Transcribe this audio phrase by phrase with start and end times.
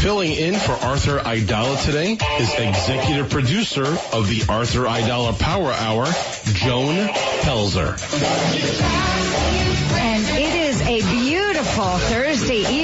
[0.00, 3.84] Filling in for Arthur Aidala today is executive producer
[4.14, 6.06] of the Arthur Aidala Power Hour,
[6.54, 7.08] Joan
[7.42, 8.00] Pelzer.
[10.00, 12.79] And it is a beautiful Thursday evening,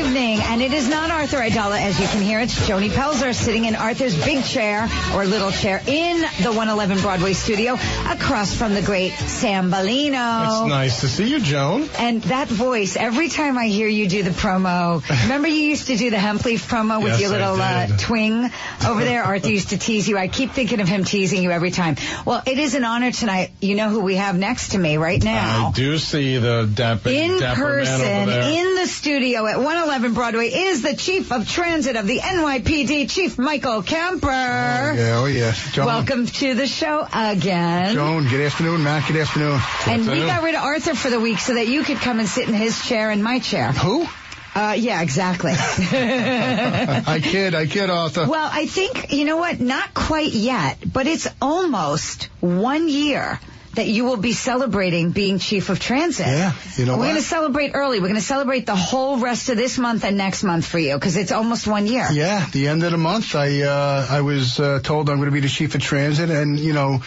[0.66, 2.40] it is not Arthur Aidala, as you can hear.
[2.40, 7.34] It's Joni Pelzer sitting in Arthur's big chair, or little chair, in the 111 Broadway
[7.34, 7.74] studio,
[8.08, 10.64] across from the great Sam Bellino.
[10.64, 11.88] It's nice to see you, Joan.
[12.00, 15.96] And that voice, every time I hear you do the promo, remember you used to
[15.96, 18.52] do the hemp leaf promo with Yes, your little uh, twing
[18.88, 19.22] over there?
[19.26, 20.18] Arthur used to tease you.
[20.18, 21.94] I keep thinking of him teasing you every time.
[22.24, 23.52] Well, it is an honor tonight.
[23.60, 25.68] You know who we have next to me right now?
[25.68, 28.50] I do see the dapper, in dapper man person over there.
[28.50, 33.36] in the studio at 111 Broadway is the chief of transit of the NYPD, Chief
[33.36, 34.28] Michael Kemper.
[34.28, 35.52] Yeah, oh yeah.
[35.72, 37.94] Joan, Welcome to the show again.
[37.94, 38.84] Joan, good afternoon.
[38.84, 39.60] Matt, good afternoon.
[39.88, 42.28] and we got rid of Arthur for the week so that you could come and
[42.28, 43.72] sit in his chair and my chair.
[43.72, 44.06] Who?
[44.54, 45.52] Uh, yeah, exactly.
[45.56, 48.28] I kid, I kid, Arthur.
[48.28, 49.58] well, I think, you know what?
[49.58, 53.40] Not quite yet, but it's almost one year
[53.76, 56.26] that you will be celebrating being chief of transit.
[56.26, 58.00] Yeah, you know We're going to celebrate early.
[58.00, 60.94] We're going to celebrate the whole rest of this month and next month for you
[60.94, 62.08] because it's almost one year.
[62.10, 65.32] Yeah, the end of the month, I uh, I was uh, told I'm going to
[65.32, 67.02] be the chief of transit, and you know,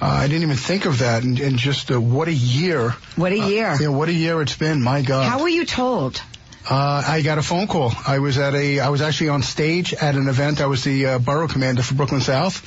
[0.00, 2.90] uh, I didn't even think of that, and, and just uh, what a year.
[3.16, 3.68] What a year.
[3.68, 4.82] Uh, yeah, what a year it's been.
[4.82, 5.28] My God.
[5.28, 6.20] How were you told?
[6.68, 7.92] Uh, I got a phone call.
[8.06, 10.62] I was at a, I was actually on stage at an event.
[10.62, 12.64] I was the uh, borough commander for Brooklyn South,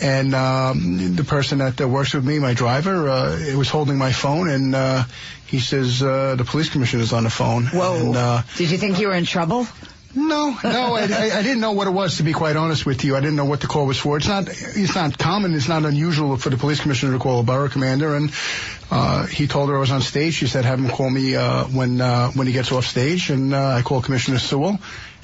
[0.00, 4.12] and um, the person that uh, works with me, my driver, uh, was holding my
[4.12, 5.02] phone, and uh,
[5.46, 7.66] he says uh, the police commissioner commissioner's on the phone.
[7.66, 8.06] Whoa.
[8.06, 9.66] And, uh, Did you think you were in trouble?
[10.14, 12.18] No, no, I, I, I didn't know what it was.
[12.18, 14.16] To be quite honest with you, I didn't know what the call was for.
[14.16, 15.54] It's not, it's not common.
[15.54, 18.14] It's not unusual for the police commissioner to call a borough commander.
[18.14, 18.32] And
[18.90, 20.34] uh, he told her I was on stage.
[20.34, 23.54] She said, "Have him call me uh, when uh, when he gets off stage." And
[23.54, 24.78] uh, I called Commissioner Sewell,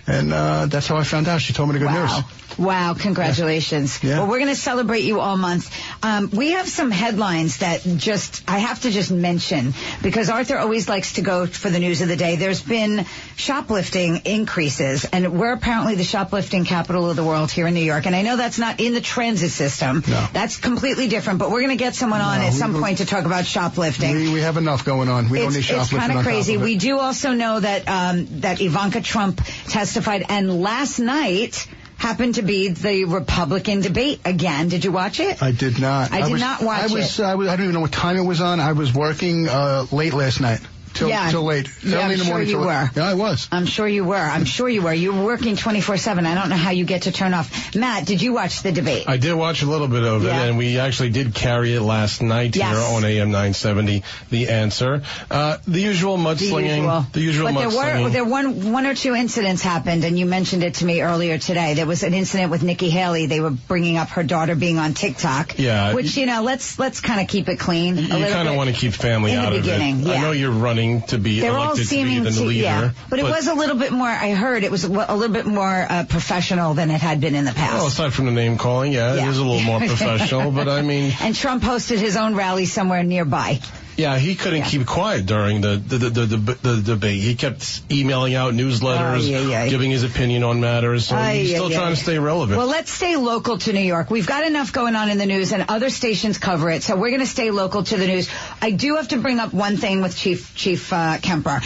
[0.06, 1.42] and uh, that's how I found out.
[1.42, 2.06] She told me the good wow.
[2.16, 2.47] news.
[2.58, 4.02] Wow, congratulations.
[4.02, 4.18] Yeah.
[4.18, 5.70] Well, we're going to celebrate you all month.
[6.02, 10.88] Um, we have some headlines that just, I have to just mention because Arthur always
[10.88, 12.36] likes to go for the news of the day.
[12.36, 17.74] There's been shoplifting increases and we're apparently the shoplifting capital of the world here in
[17.74, 18.06] New York.
[18.06, 20.02] And I know that's not in the transit system.
[20.06, 20.26] No.
[20.32, 23.06] That's completely different, but we're going to get someone on No, at some point to
[23.06, 25.28] talk about shoplifting We, we have enough going on.
[25.28, 26.54] We don't need shoplifting it's kind of crazy.
[26.54, 26.62] of.
[26.62, 31.66] We do also know that um, that Ivanka Trump testified, and last night
[31.98, 34.68] happened to be the Republican debate again.
[34.68, 35.42] Did you watch it?
[35.42, 36.12] I did not.
[36.12, 37.22] I did was, not watch I was, it.
[37.22, 37.48] I was.
[37.48, 38.60] I don't even know what time it was on.
[38.60, 40.60] I was working uh, late last night.
[40.94, 41.30] Till, Yeah.
[41.30, 41.68] till late.
[41.82, 42.48] Yeah, Early I'm in the sure morning.
[42.48, 42.90] you till- were.
[42.96, 43.48] Yeah, I was.
[43.52, 44.16] I'm sure you were.
[44.16, 44.92] I'm sure you were.
[44.92, 46.26] You were working 24/7.
[46.26, 47.74] I don't know how you get to turn off.
[47.74, 49.04] Matt, did you watch the debate?
[49.08, 52.22] I did watch a little bit of it, and we actually did carry it last
[52.22, 52.70] night Yes.
[52.76, 54.02] here on AM 970.
[54.30, 57.06] The answer, uh, the usual the mudslinging, usual.
[57.12, 57.68] the usual but there
[58.04, 61.38] were there one one or two incidents happened, and you mentioned it to me earlier
[61.38, 61.74] today.
[61.74, 63.26] There was an incident with Nikki Haley.
[63.26, 65.58] They were bringing up her daughter being on TikTok.
[65.58, 65.94] Yeah.
[65.94, 67.98] Which you know, let's let's kind of keep it clean.
[67.98, 70.10] a you kind of want to keep family in the out beginning, of it.
[70.10, 70.14] yeah.
[70.14, 70.77] I know you're running
[71.08, 72.90] to be They're all elected to be seeming the to, leader, yeah.
[73.10, 74.08] But it was a little bit more.
[74.08, 77.34] I heard it was a, a little bit more uh, professional than it had been
[77.34, 77.74] in the past.
[77.74, 79.26] Well, aside from the name calling, yeah, Yeah.
[79.26, 80.50] it is a little more professional.
[80.52, 83.60] but I mean, and Trump hosted his own rally somewhere nearby.
[83.98, 84.66] Yeah, he couldn't Yeah.
[84.66, 87.20] keep quiet during the the, the, the, the, debate.
[87.20, 89.68] He kept emailing out newsletters, ay, ay.
[89.68, 91.08] giving his opinion on matters.
[91.08, 92.56] So he's still trying to stay relevant.
[92.58, 94.08] Well, let's stay local to New York.
[94.08, 97.10] We've got enough going on in the news, and other stations cover it, so we're
[97.10, 98.30] going to stay local to the news.
[98.62, 101.60] I do have to bring up one thing with Chief Chief uh, Kemper.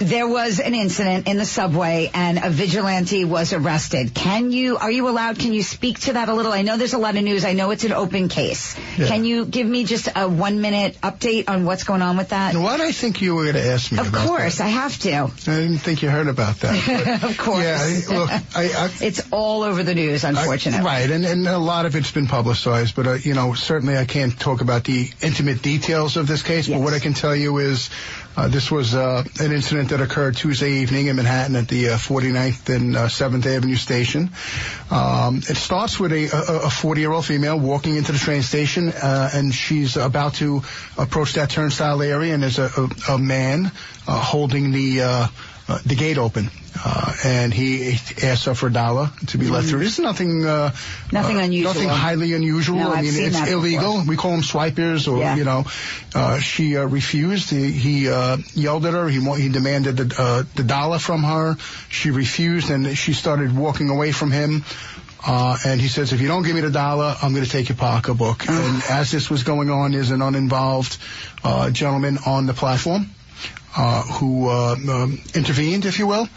[0.00, 4.14] There was an incident in the subway and a vigilante was arrested.
[4.14, 6.52] Can you, are you allowed, can you speak to that a little?
[6.52, 7.44] I know there's a lot of news.
[7.44, 8.76] I know it's an open case.
[8.96, 9.08] Yeah.
[9.08, 12.54] Can you give me just a one minute update on what's going on with that?
[12.54, 14.64] Did I think you were going to ask me Of course, that?
[14.64, 15.12] I have to.
[15.12, 17.22] I didn't think you heard about that.
[17.22, 17.62] of course.
[17.62, 20.80] Yeah, look, I, I, it's all over the news, unfortunately.
[20.80, 23.98] I- right, and, and a lot of it's been publicized, but, uh, you know, certainly
[23.98, 27.36] I can't talk about the intimate details of this case, but what I can tell
[27.36, 27.90] you is
[28.36, 31.96] uh, this was uh, an incident that occurred Tuesday evening in Manhattan at the uh,
[31.96, 34.30] 49th and uh, 7th Avenue station.
[34.90, 39.30] Um, it starts with a, a, a 40-year-old female walking into the train station, uh,
[39.34, 40.62] and she's about to
[40.96, 42.70] approach that turnstile area, and there's a,
[43.08, 43.72] a, man
[44.06, 45.28] uh, holding the
[45.70, 46.50] uh, the gate open,
[46.84, 49.78] uh, and he asks her for a dollar to be let through.
[49.80, 50.72] This is nothing, uh,
[51.12, 51.74] Nothing uh, unusual.
[51.74, 52.76] nothing highly unusual.
[52.78, 53.92] No, I mean, it's illegal.
[53.98, 54.08] before.
[54.08, 55.36] We call them swipers, or Yeah.
[55.36, 55.64] you know,
[56.14, 57.50] uh, she uh, refused.
[57.50, 59.08] He, he uh, yelled at her.
[59.08, 61.56] He he demanded the uh, the dollar from her.
[61.88, 64.64] She refused, and she started walking away from him.
[65.22, 67.68] Uh, and he says, if you don't give me the dollar, I'm going to take
[67.68, 68.48] your pocketbook.
[68.48, 70.96] and as this was going on, there's an uninvolved
[71.44, 73.10] uh, gentleman on the platform
[73.74, 76.28] who uh, um, intervened, if you will.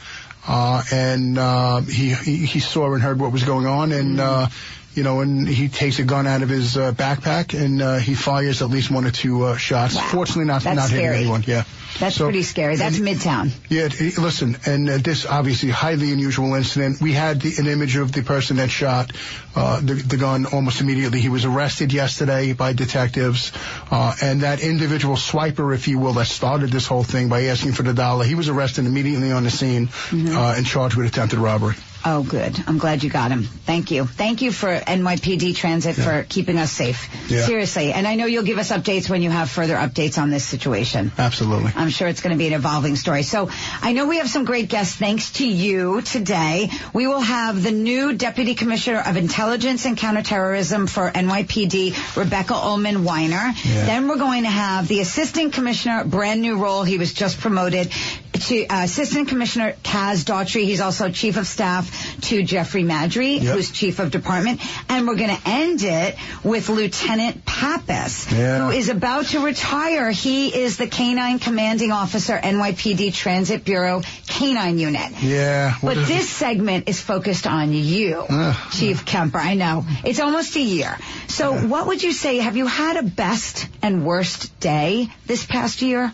[0.48, 4.48] Uh, and uh, he, he he saw and heard what was going on, and uh,
[4.96, 8.14] you know, and he takes a gun out of his uh, backpack and uh, he
[8.16, 9.96] fires at least one or two uh, shots.
[9.96, 10.02] Wow.
[10.12, 11.44] Fortunately, not That's not hitting anyone.
[11.48, 11.64] Yeah,
[12.00, 12.76] That's So- pretty scary.
[12.76, 13.52] That's and- Midtown.
[13.70, 13.90] yeah,
[14.22, 17.02] listen, and uh, this obviously highly unusual incident.
[17.02, 19.12] We had the, an image of the person that shot
[19.56, 21.20] uh, the, the gun almost immediately.
[21.22, 23.52] He was arrested yesterday by detectives,
[23.92, 27.74] uh, and that individual swiper, if you will, that started this whole thing by asking
[27.74, 31.40] for the dollar, he was arrested immediately on the scene uh, and charged with attempted
[31.40, 31.76] robbery.
[32.06, 32.62] Oh, good.
[32.68, 33.44] I'm glad you got him.
[33.44, 34.06] Thank you.
[34.06, 37.10] Thank you for NYPD Transit for keeping us safe.
[37.30, 37.46] Yeah.
[37.46, 37.94] Seriously.
[37.94, 41.14] And I know you'll give us updates when you have further updates on this situation.
[41.18, 41.72] Absolutely.
[41.76, 43.24] I'm sure it's going to be an evolving story.
[43.24, 43.50] So
[43.82, 46.70] I know we have some great guests thanks to you today.
[46.94, 53.04] We will have the new Deputy Commissioner of Intelligence and Counterterrorism for NYPD, Rebecca Ulam
[53.04, 53.54] Weiner.
[53.64, 53.86] Yeah.
[53.86, 56.84] Then we're going to have the Assistant Commissioner, brand new role.
[56.84, 57.92] He was just promoted
[58.34, 60.64] to uh, Assistant Commissioner Kaz Daughtry.
[60.66, 63.56] He's also Chief of Staff to Jeffrey Maddrey, Yep.
[63.56, 64.60] who's Chief of Department.
[64.90, 68.66] And we're going to end it with Lieutenant Pappas, Yeah.
[68.66, 70.10] who is about to retire.
[70.12, 75.12] He is the Canine Commanding Officer, NYPD Transit Bureau Canine Unit.
[75.22, 75.76] Yeah.
[75.82, 78.56] But is- this segment is focused on you, Ugh.
[78.72, 79.38] Chief Kemper.
[79.38, 79.86] I know.
[80.04, 80.98] It's almost a year.
[81.28, 85.82] So what would you say, have you had a best and worst day this past
[85.82, 86.12] year?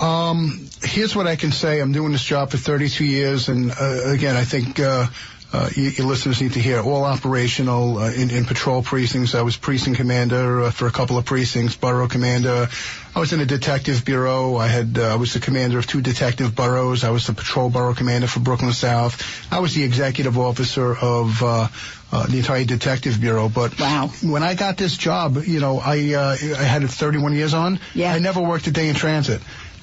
[0.00, 1.80] Um, here's what I can say.
[1.80, 5.06] I'm doing this job for 32 years, and uh, again, I think uh,
[5.52, 9.34] uh, you, your listeners need to hear all operational uh, in, in patrol precincts.
[9.34, 12.68] I was precinct commander uh, for a couple of precincts, borough commander.
[13.14, 14.56] I was in a detective bureau.
[14.56, 17.02] I had uh, I was the commander of two detective boroughs.
[17.02, 19.52] I was the patrol borough commander for Brooklyn South.
[19.52, 21.42] I was the executive officer of.
[21.42, 21.68] Uh,
[22.12, 24.08] uh, the entire detective bureau, but wow.
[24.24, 27.78] when I got this job, you know, I uh, I had it 31 years on.
[27.94, 28.12] Yeah.
[28.12, 29.40] I never worked a day in transit.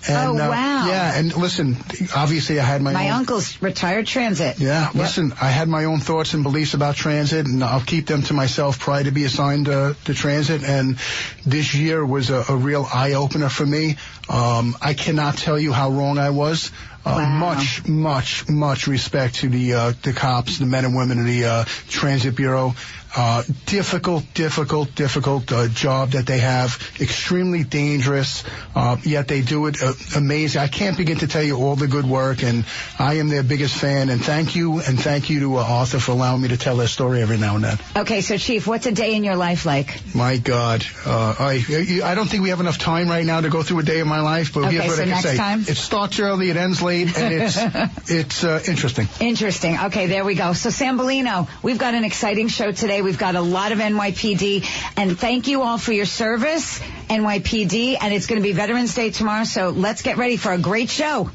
[0.07, 0.87] And, Oh, uh, wow.
[0.87, 1.75] yeah, and listen,
[2.15, 3.19] obviously I had my, My own.
[3.19, 4.59] uncle's retired transit.
[4.59, 4.93] Yeah, Yep.
[4.95, 8.33] listen, I had my own thoughts and beliefs about transit, and I'll keep them to
[8.33, 10.63] myself prior to be assigned uh, to transit.
[10.63, 10.97] And
[11.45, 13.97] this year was a, a real eye opener for me.
[14.29, 16.71] Um, I cannot tell you how wrong I was.
[17.05, 17.29] Uh, Wow.
[17.39, 21.45] Much, much, much respect to the uh, the cops, the men and women of the
[21.45, 22.75] uh, transit bureau.
[23.17, 26.77] Uh, difficult, difficult, difficult uh, job that they have.
[27.01, 28.43] Extremely dangerous,
[28.75, 30.61] uh, yet they do it uh, amazing.
[30.61, 32.63] I can't begin to tell you all the good work, and
[32.99, 34.09] I am their biggest fan.
[34.09, 36.87] And thank you, and thank you to uh, Arthur for allowing me to tell their
[36.87, 37.79] story every now and then.
[37.95, 39.99] Okay, so Chief, what's a day in your life like?
[40.13, 43.63] My God, uh, I I don't think we have enough time right now to go
[43.63, 45.37] through a day of my life, but Okay, here's what so I can next say:
[45.37, 45.61] time?
[45.61, 47.57] it starts early, it ends late, and it's
[48.11, 49.07] it's uh, interesting.
[49.19, 49.75] Interesting.
[49.85, 50.53] Okay, there we go.
[50.53, 53.01] So Sambolino, we've got an exciting show today.
[53.07, 54.65] We've got a lot of NYPD,
[54.97, 59.11] and thank you all for your service, NYPD, and it's going to be Veterans Day
[59.11, 61.29] tomorrow, so let's get ready for a great show.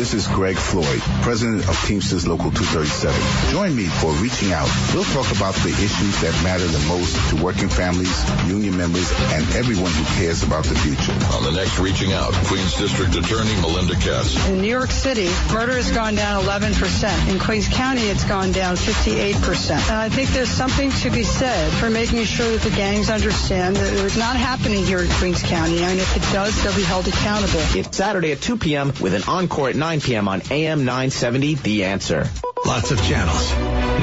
[0.00, 3.52] This is Greg Floyd, president of Teamsters Local 237.
[3.52, 4.64] Join me for Reaching Out.
[4.94, 8.08] We'll talk about the issues that matter the most to working families,
[8.48, 11.12] union members, and everyone who cares about the future.
[11.36, 14.48] On the next Reaching Out, Queens District Attorney Melinda Katz.
[14.48, 17.28] In New York City, murder has gone down 11%.
[17.28, 19.70] In Queens County, it's gone down 58%.
[19.84, 23.76] And I think there's something to be said for making sure that the gangs understand
[23.76, 25.84] that it's not happening here in Queens County.
[25.84, 27.60] And if it does, they'll be held accountable.
[27.76, 28.94] It's Saturday at 2 p.m.
[29.02, 30.28] with an encore at 9 p.m.
[30.28, 32.30] on AM 970, The Answer.
[32.64, 33.50] Lots of channels.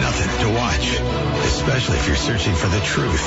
[0.02, 1.00] Nothing to watch.
[1.46, 3.24] Especially if you're searching for the truth.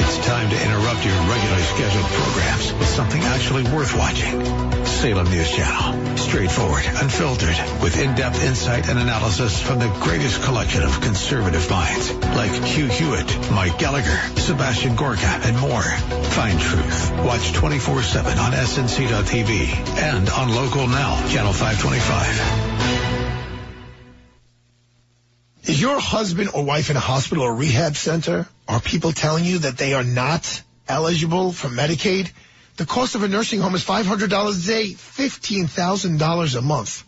[0.00, 4.83] It's time to interrupt your regularly scheduled programs with something actually worth watching.
[5.04, 6.16] Salem News Channel.
[6.16, 12.50] Straightforward, unfiltered, with in-depth insight and analysis from the greatest collection of conservative minds like
[12.50, 15.82] Hugh Hewitt, Mike Gallagher, Sebastian Gorka, and more.
[15.82, 17.12] Find truth.
[17.18, 23.34] Watch 24-7 on SNC.TV and on Local Now, Channel 525.
[25.64, 28.48] Is your husband or wife in a hospital or rehab center?
[28.66, 32.30] Are people telling you that they are not eligible for Medicaid?
[32.76, 37.04] The cost of a nursing home is $500 a day, $15,000 a month.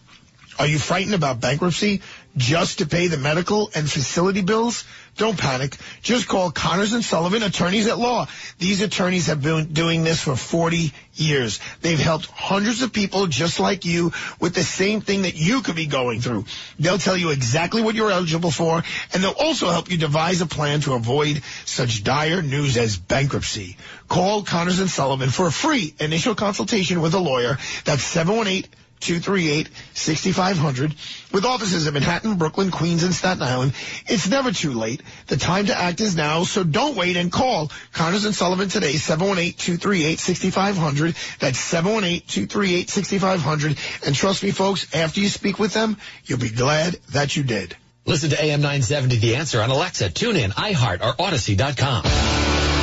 [0.59, 2.03] Are you frightened about bankruptcy
[2.37, 4.85] just to pay the medical and facility bills?
[5.17, 5.77] Don't panic.
[6.03, 8.27] Just call Connors and Sullivan, attorneys at law.
[8.59, 11.59] These attorneys have been doing this for 40 years.
[11.81, 15.75] They've helped hundreds of people just like you with the same thing that you could
[15.77, 16.45] be going through.
[16.79, 18.83] They'll tell you exactly what you're eligible for,
[19.15, 23.79] and they'll also help you devise a plan to avoid such dire news as bankruptcy.
[24.09, 27.57] Call Connors and Sullivan for a free initial consultation with a lawyer.
[27.85, 28.67] That's 718-
[29.00, 33.73] 238-6500 with offices in Manhattan, Brooklyn, Queens, and Staten Island.
[34.07, 35.03] It's never too late.
[35.26, 38.95] The time to act is now, so don't wait and call Connors and Sullivan today,
[38.95, 41.38] 718-238-6500.
[41.38, 44.07] That's 718-238-6500.
[44.07, 47.76] And trust me, folks, after you speak with them, you'll be glad that you did.
[48.07, 52.75] Listen to AM 970 The Answer on Alexa, TuneIn, iHeart, or Audacy.com.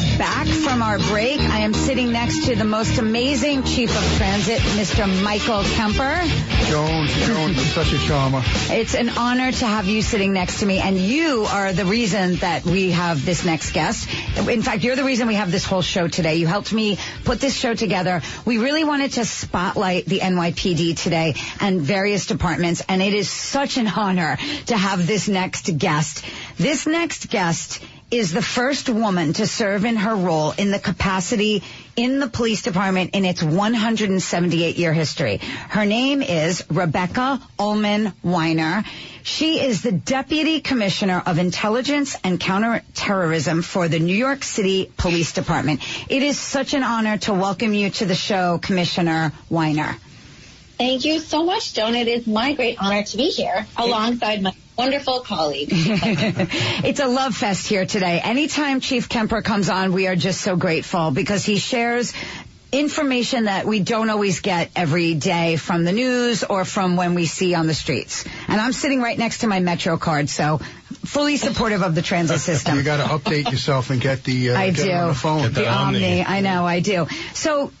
[0.00, 1.40] are back from our break.
[1.40, 5.06] I am sitting next to the most amazing chief of transit, Mr.
[5.22, 6.20] Michael Kemper.
[6.68, 8.42] Joan, Joan, you're such a charmer.
[8.70, 12.36] It's an honor to have you sitting next to me, and you are the reason
[12.36, 14.08] that we have this next guest.
[14.48, 16.36] In fact, you're the reason we have this whole show today.
[16.36, 18.22] You helped me put this show together.
[18.44, 23.76] We really wanted to spotlight the NYPD today and various departments, and it is such
[23.76, 26.24] an honor to have this next guest.
[26.56, 31.62] This next guest is the first woman to serve in her role in the capacity
[31.96, 35.36] in the police department in its 178 year history.
[35.68, 38.84] Her name is Rebecca Ulam Weiner.
[39.22, 45.32] She is the Deputy Commissioner of Intelligence and Counterterrorism for the New York City Police
[45.32, 45.80] Department.
[46.08, 49.96] It is such an honor to welcome you to the show, Commissioner Weiner.
[50.78, 51.94] Thank you so much, Joan.
[51.94, 55.68] It is my great honor to be here alongside my wonderful colleague.
[55.72, 58.18] it's a love fest here today.
[58.24, 62.14] Anytime Chief Kemper comes on, we are just so grateful because he shares
[62.72, 67.26] information that we don't always get every day from the news or from when we
[67.26, 68.24] see on the streets.
[68.48, 70.60] And I'm sitting right next to my Metro card, so
[71.04, 72.76] fully supportive of the transit system.
[72.76, 74.92] You got to update yourself and get the uh, I get do.
[74.92, 75.52] on the phone.
[75.52, 76.24] The Omni.
[76.24, 77.06] I know, I do.
[77.34, 77.72] So,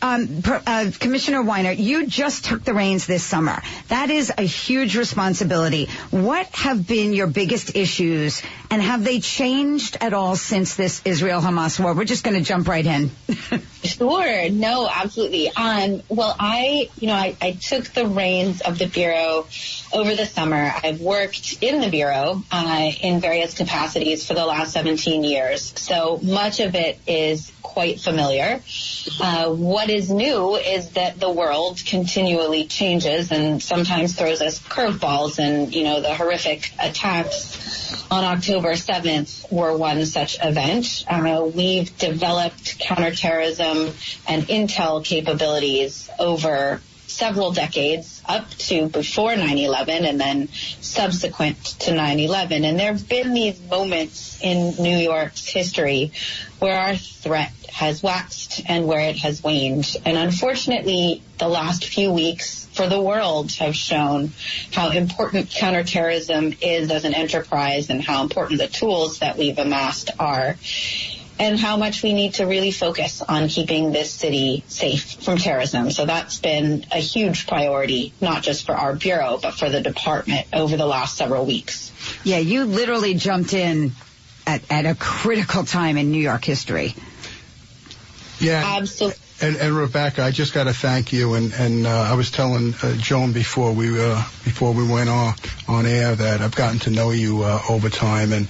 [0.00, 3.62] um, uh, Commissioner Weiner, you just took the reins this summer.
[3.88, 5.86] That is a huge responsibility.
[6.10, 11.78] What have been your biggest issues, and have they changed at all since this Israel-Hamas
[11.78, 11.94] war?
[11.94, 13.10] We're just going to jump right in.
[13.84, 14.48] Sure.
[14.48, 15.50] No, absolutely.
[15.50, 19.46] Um, well, I, you know, I, I took the reins of the Bureau
[19.92, 20.72] over the summer.
[20.82, 25.72] I've worked in the Bureau uh, in various capacities for the last 17 years.
[25.78, 28.60] So much of it is quite familiar.
[29.20, 35.38] Uh, what is new is that the world continually changes and sometimes throws us curveballs
[35.38, 41.04] and, you know, the horrific attacks on October 7th were one such event.
[41.08, 43.92] Uh, we've developed counterterrorism
[44.28, 46.80] and intel capabilities over
[47.12, 50.48] several decades up to before 9-11 and then
[50.80, 56.12] subsequent to 9-11 and there have been these moments in New York's history
[56.58, 59.96] where our threat has waxed and where it has waned.
[60.04, 64.32] And unfortunately the last few weeks for the world have shown
[64.72, 70.10] how important counterterrorism is as an enterprise and how important the tools that we've amassed
[70.18, 70.56] are
[71.42, 75.90] and how much we need to really focus on keeping this city safe from terrorism.
[75.90, 80.46] So that's been a huge priority, not just for our bureau, but for the department
[80.52, 81.90] over the last several weeks.
[82.22, 83.90] Yeah, you literally jumped in
[84.46, 86.94] at, at a critical time in New York history.
[88.38, 88.76] Yeah.
[88.76, 89.18] Absolutely.
[89.40, 91.34] And, and Rebecca, I just got to thank you.
[91.34, 95.34] And, and uh, I was telling uh, Joan before we uh, before we went on
[95.66, 98.48] on air that I've gotten to know you uh, over time, and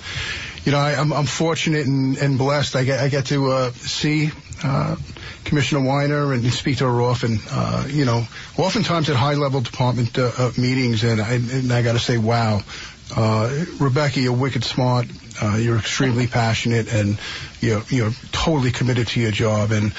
[0.64, 2.76] you know I, I'm, I'm fortunate and, and blessed.
[2.76, 4.30] I get I get to uh, see
[4.64, 4.96] uh,
[5.44, 7.38] Commissioner Weiner and speak to her often.
[7.50, 8.26] Uh, you know,
[8.56, 12.18] oftentimes at high level department uh, uh, meetings, and I, and I got to say,
[12.18, 12.62] wow,
[13.16, 15.06] uh, Rebecca, you're wicked smart.
[15.58, 17.18] You're extremely passionate, and
[17.60, 19.72] you're you're totally committed to your job.
[19.72, 19.92] And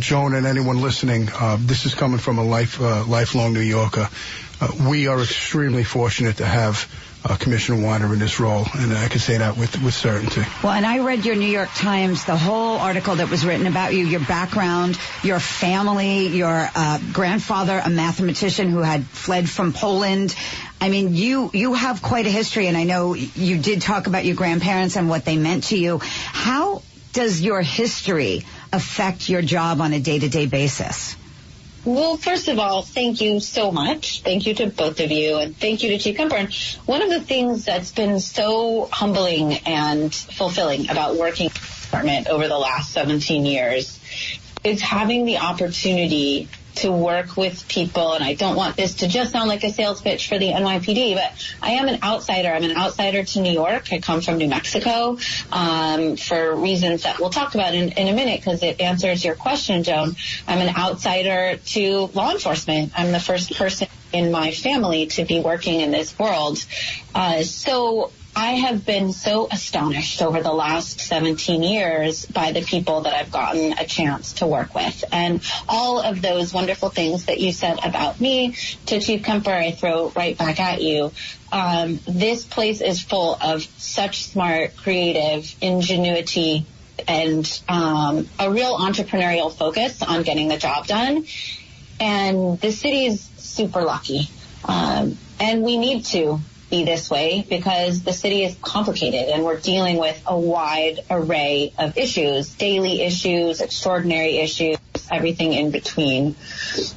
[0.00, 1.28] Joan and anyone listening,
[1.66, 4.08] this is coming from a life lifelong New Yorker.
[4.60, 6.88] Uh, we are extremely fortunate to have
[7.24, 10.42] uh, Commissioner Weiner in this role, and I can say that with with certainty.
[10.62, 13.92] Well, and I read your New York Times, the whole article that was written about
[13.92, 20.34] you, your background, your family, your uh, grandfather, a mathematician who had fled from Poland.
[20.80, 24.24] I mean, you you have quite a history, and I know you did talk about
[24.24, 26.00] your grandparents and what they meant to you.
[26.02, 26.82] How
[27.12, 31.16] does your history affect your job on a day-to-day basis?
[31.88, 34.20] Well, first of all, thank you so much.
[34.20, 36.46] Thank you to both of you, and thank you to Chief Kemper.
[36.84, 42.58] One of the things that's been so humbling and fulfilling about working department over the
[42.58, 43.98] last 17 years
[44.62, 49.32] is having the opportunity to work with people, and I don't want this to just
[49.32, 52.48] sound like a sales pitch for the NYPD, but I am an outsider.
[52.48, 53.92] I'm an outsider to New York.
[53.92, 55.18] I come from New Mexico
[55.52, 59.34] um, for reasons that we'll talk about in, in a minute because it answers your
[59.34, 60.14] question, Joan.
[60.46, 62.92] I'm an outsider to law enforcement.
[62.96, 66.64] I'm the first person in my family to be working in this world.
[67.14, 73.02] Uh, so I have been so astonished over the last 17 years by the people
[73.02, 75.04] that I've gotten a chance to work with.
[75.10, 78.54] And all of those wonderful things that you said about me
[78.86, 81.12] to Chief Kemper, I throw right back at you.
[81.50, 86.64] Um, this place is full of such smart, creative, ingenuity,
[87.06, 91.26] and um, a real entrepreneurial focus on getting the job done.
[92.00, 94.28] And the city is super lucky.
[94.64, 99.58] Um, and we need to be this way because the city is complicated and we're
[99.58, 104.78] dealing with a wide array of issues, daily issues, extraordinary issues,
[105.10, 106.36] everything in between.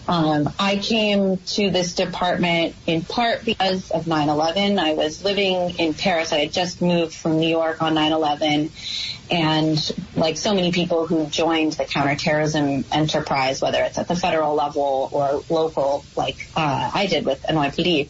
[0.08, 4.80] Um, I came to this department in part because of 9-11.
[4.80, 6.34] I was living in Paris.
[6.34, 8.72] I had just moved from New York on 9-11.
[9.32, 14.56] And like so many people who joined the counterterrorism enterprise, whether it's at the federal
[14.56, 18.10] level or local, like uh, I did with NYPD,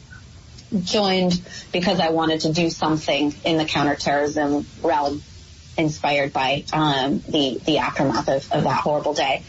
[0.80, 5.22] joined because I wanted to do something in the counterterrorism realm
[5.78, 9.44] inspired by um, the the aftermath of, of that horrible day.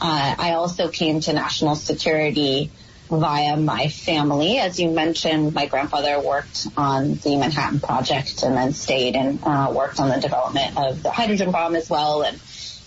[0.00, 2.70] Uh, I also came to national security
[3.08, 4.58] via my family.
[4.58, 9.72] As you mentioned, my grandfather worked on the Manhattan Project and then stayed and uh,
[9.74, 12.22] worked on the development of the hydrogen bomb as well.
[12.22, 12.40] And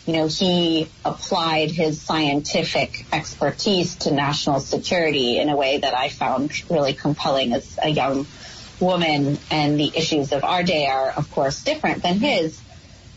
[0.10, 6.10] you know, he applied his scientific expertise to national security in a way that I
[6.10, 8.26] found really compelling as a young
[8.80, 12.60] woman and the issues of our day are, of course, different than his.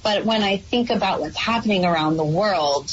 [0.03, 2.91] But when I think about what's happening around the world,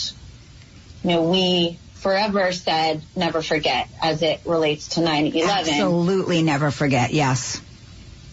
[1.04, 5.44] you know, we forever said never forget as it relates to 9-11.
[5.50, 7.60] Absolutely never forget, yes.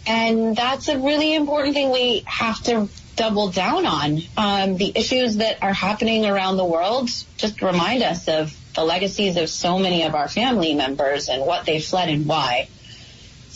[0.06, 4.20] And that's a really important thing we have to double down on.
[4.36, 9.36] Um, the issues that are happening around the world just remind us of the legacies
[9.36, 12.68] of so many of our family members and what they fled and why.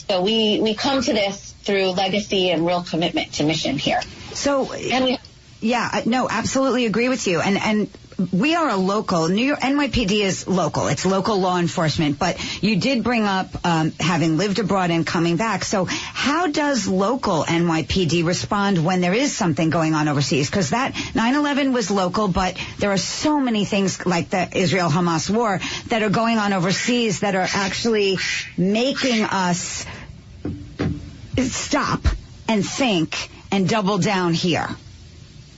[0.09, 4.01] So we, we come to this through legacy and real commitment to mission here.
[4.33, 5.17] So, and we,
[5.61, 7.39] yeah, no, absolutely agree with you.
[7.39, 7.89] And, and
[8.31, 10.87] we are a local, New York, NYPD is local.
[10.87, 15.37] It's local law enforcement, but you did bring up, um, having lived abroad and coming
[15.37, 15.63] back.
[15.63, 20.49] So how does local NYPD respond when there is something going on overseas?
[20.49, 25.59] Cause that 9-11 was local, but there are so many things like the Israel-Hamas war
[25.87, 28.17] that are going on overseas that are actually
[28.57, 29.85] making us
[31.37, 32.01] stop
[32.47, 34.67] and think and double down here.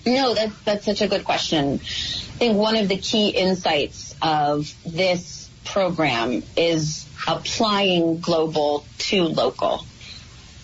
[0.05, 1.75] No, that's that's such a good question.
[1.75, 9.85] I think one of the key insights of this program is applying global to local.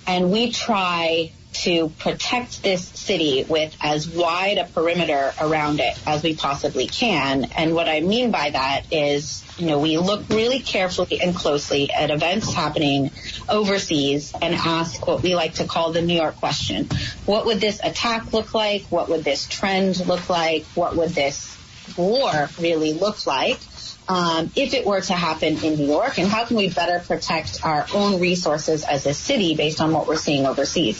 [0.05, 6.23] And we try to protect this city with as wide a perimeter around it as
[6.23, 7.45] we possibly can.
[7.55, 11.91] And what I mean by that is, you know, we look really carefully and closely
[11.91, 13.11] at events happening
[13.49, 16.87] overseas and ask what we like to call the New York question.
[17.25, 18.83] What would this attack look like?
[18.83, 20.65] What would this trend look like?
[20.75, 21.57] What would this
[21.97, 23.59] war really look like?
[24.07, 27.63] Um, if it were to happen in New York, and how can we better protect
[27.63, 30.99] our own resources as a city based on what we're seeing overseas?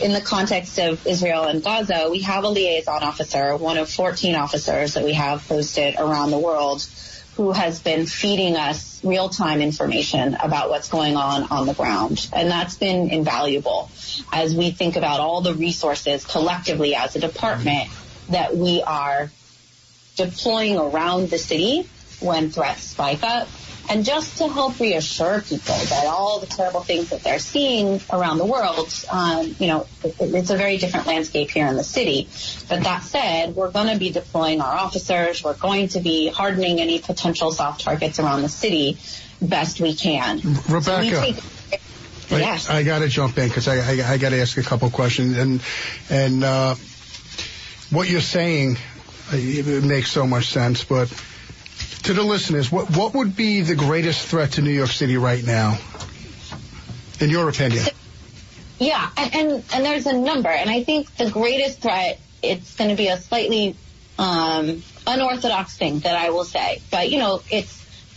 [0.00, 4.34] In the context of Israel and Gaza, we have a liaison officer, one of 14
[4.34, 6.86] officers that we have posted around the world,
[7.36, 12.28] who has been feeding us real-time information about what's going on on the ground.
[12.32, 13.90] And that's been invaluable
[14.32, 17.90] as we think about all the resources collectively as a department
[18.30, 19.30] that we are
[20.16, 21.88] deploying around the city
[22.20, 23.48] when threats spike up
[23.90, 28.38] and just to help reassure people that all the terrible things that they're seeing around
[28.38, 32.28] the world, um, you know, it, it's a very different landscape here in the city.
[32.68, 35.42] But that said, we're going to be deploying our officers.
[35.42, 38.98] We're going to be hardening any potential soft targets around the city
[39.40, 40.40] best we can.
[40.68, 40.82] Rebecca.
[40.82, 41.44] So we take-
[42.30, 42.68] Yes.
[42.68, 44.90] I, I got to jump in because I, I, I got to ask a couple
[44.90, 45.38] questions.
[45.38, 45.62] And
[46.10, 46.74] and uh,
[47.90, 48.76] what you're saying
[49.32, 50.84] uh, it makes so much sense.
[50.84, 51.08] But
[52.04, 55.44] to the listeners, what what would be the greatest threat to New York City right
[55.44, 55.78] now,
[57.20, 57.84] in your opinion?
[58.78, 62.96] Yeah, and, and, there's a number, and I think the greatest threat, it's going to
[62.96, 63.74] be a slightly
[64.20, 67.76] um, unorthodox thing that I will say, but you know, it's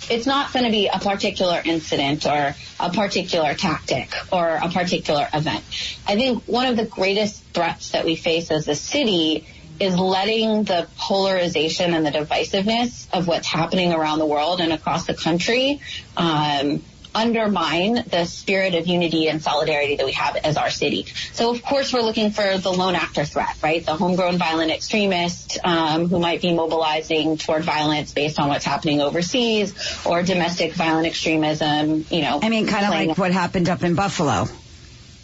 [0.09, 5.27] it's not going to be a particular incident or a particular tactic or a particular
[5.33, 5.63] event.
[6.07, 9.47] I think one of the greatest threats that we face as a city
[9.81, 15.07] is letting the polarization and the divisiveness of what's happening around the world and across
[15.07, 15.81] the country
[16.15, 21.05] um, undermine the spirit of unity and solidarity that we have as our city.
[21.33, 23.85] So of course we're looking for the lone actor threat, right?
[23.85, 29.01] The homegrown violent extremist um, who might be mobilizing toward violence based on what's happening
[29.01, 32.39] overseas or domestic violent extremism, you know.
[32.41, 34.47] I mean, kind of like what happened up in Buffalo.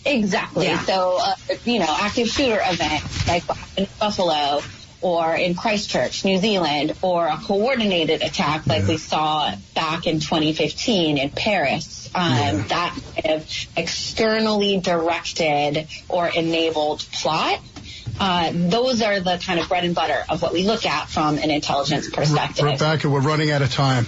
[0.08, 0.66] Exactly.
[0.66, 0.80] Yeah.
[0.82, 4.62] So, uh, you know, active shooter event like what happened in Buffalo
[5.00, 11.18] or in Christchurch, New Zealand, or a coordinated attack like we saw back in 2015
[11.18, 12.10] in Paris.
[12.16, 17.60] Um, That kind of externally directed or enabled plot.
[18.20, 21.38] Uh, those are the kind of bread and butter of what we look at from
[21.38, 22.66] an intelligence perspective.
[22.66, 24.08] Rebecca, we're running out of time.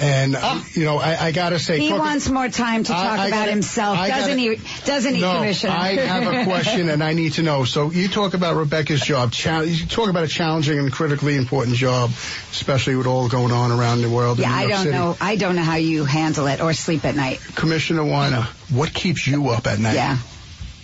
[0.00, 3.18] And uh, you know, I, I gotta say, He talk- wants more time to talk
[3.18, 4.84] I about gotta- himself, I doesn't gotta- he?
[4.86, 5.72] Doesn't he, no, Commissioner?
[5.74, 7.64] I have a question and I need to know.
[7.64, 9.32] So you talk about Rebecca's job.
[9.32, 12.10] Chal- you talk about a challenging and critically important job,
[12.52, 14.38] especially with all going on around the world.
[14.38, 14.96] in yeah, New I York don't City.
[14.98, 15.16] know.
[15.20, 17.40] I don't know how you handle it or sleep at night.
[17.54, 19.94] Commissioner Weiner, what keeps you up at night?
[19.94, 20.18] Yeah,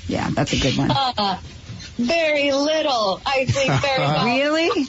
[0.06, 0.90] yeah, that's a good one.
[0.90, 1.38] Uh,
[1.96, 3.20] very little.
[3.26, 4.24] I sleep very well.
[4.26, 4.86] Really?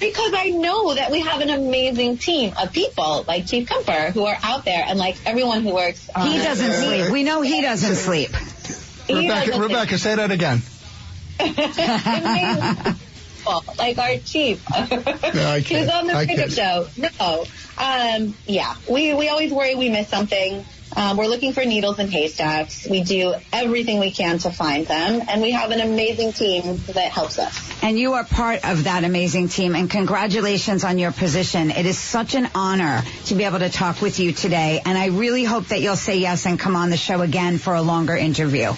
[0.00, 4.24] Because I know that we have an amazing team of people like Chief Kemper who
[4.24, 6.08] are out there and like everyone who works.
[6.14, 7.10] On He doesn't sleep.
[7.10, 8.30] We know he doesn't sleep.
[9.06, 10.62] He Rebecca, doesn't Rebecca, say that again.
[11.40, 12.94] amazing
[13.48, 14.64] people, like our chief.
[14.70, 16.86] I He's on the I pickup show.
[16.96, 17.44] No.
[17.78, 18.74] Um, yeah.
[18.88, 20.64] We, we always worry we miss something.
[20.98, 22.84] Um, we're looking for needles in haystacks.
[22.90, 27.12] We do everything we can to find them, and we have an amazing team that
[27.12, 27.56] helps us.
[27.84, 31.70] And you are part of that amazing team, and congratulations on your position.
[31.70, 35.06] It is such an honor to be able to talk with you today, and I
[35.06, 38.16] really hope that you'll say yes and come on the show again for a longer
[38.16, 38.72] interview.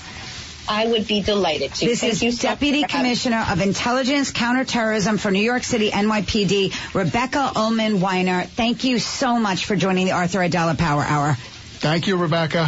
[0.69, 1.87] I would be delighted to.
[1.87, 5.41] This Thank is you so Deputy much for having- Commissioner of Intelligence Counterterrorism for New
[5.43, 8.43] York City NYPD, Rebecca Ulam Weiner.
[8.43, 11.37] Thank you so much for joining the Arthur Aidala Power Hour.
[11.81, 12.67] Thank you, Rebecca.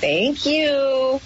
[0.00, 1.20] Thank you.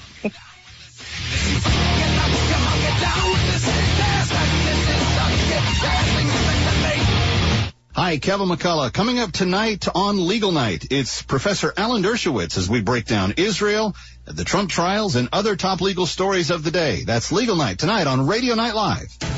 [7.94, 8.92] Hi, Kevin McCullough.
[8.92, 13.96] Coming up tonight on Legal Night, it's Professor Alan Dershowitz as we break down Israel,
[14.26, 17.04] the Trump trials, and other top legal stories of the day.
[17.04, 19.37] That's Legal Night tonight on Radio Night Live.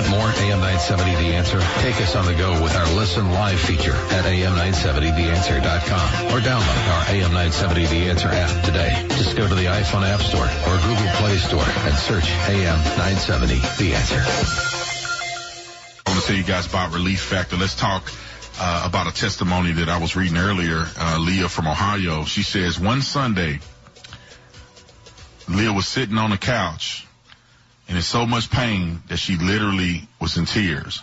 [0.00, 1.60] Want more AM 970 The Answer?
[1.82, 7.04] Take us on the go with our Listen Live feature at AM970TheAnswer.com or download our
[7.10, 9.04] AM 970 The Answer app today.
[9.10, 13.56] Just go to the iPhone App Store or Google Play Store and search AM 970
[13.76, 14.22] The Answer.
[16.06, 17.58] I want to tell you guys about Relief Factor.
[17.58, 18.10] Let's talk
[18.58, 20.86] uh, about a testimony that I was reading earlier.
[20.98, 22.24] Uh, Leah from Ohio.
[22.24, 23.60] She says one Sunday,
[25.46, 27.06] Leah was sitting on the couch
[27.90, 31.02] and in so much pain that she literally was in tears.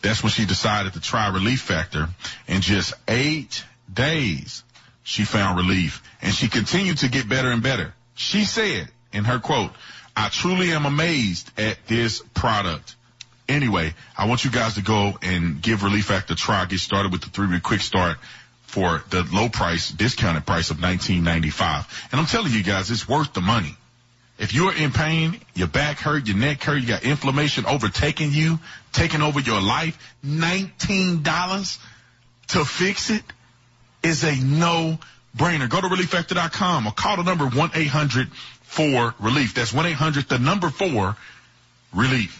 [0.00, 2.08] That's when she decided to try Relief Factor.
[2.46, 4.62] In just eight days,
[5.02, 7.92] she found relief and she continued to get better and better.
[8.14, 9.72] She said in her quote,
[10.16, 12.94] I truly am amazed at this product.
[13.48, 16.64] Anyway, I want you guys to go and give Relief Factor a try.
[16.66, 18.18] Get started with the three week quick start
[18.62, 22.12] for the low price, discounted price of $19.95.
[22.12, 23.76] And I'm telling you guys, it's worth the money.
[24.40, 28.58] If you're in pain, your back hurt, your neck hurt, you got inflammation overtaking you,
[28.90, 31.78] taking over your life, $19
[32.48, 33.22] to fix it
[34.02, 34.98] is a no
[35.36, 35.68] brainer.
[35.68, 39.52] Go to relieffactor.com or call the number 1-800-4-RELIEF.
[39.52, 41.14] That's 1-800, the number 4,
[41.92, 42.39] relief.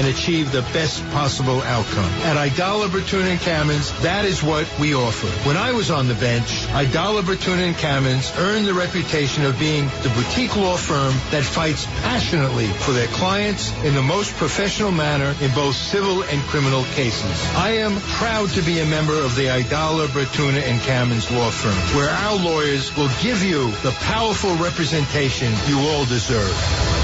[0.07, 2.11] achieve the best possible outcome.
[2.23, 5.27] At Aidala, Bertuna, and Kamins, that is what we offer.
[5.47, 9.85] When I was on the bench, Aidala, Bertuna, and Kamins earned the reputation of being
[10.03, 15.35] the boutique law firm that fights passionately for their clients in the most professional manner
[15.41, 17.31] in both civil and criminal cases.
[17.55, 21.97] I am proud to be a member of the Aidala, Bertuna, and Kamins law firm,
[21.97, 27.00] where our lawyers will give you the powerful representation you all deserve.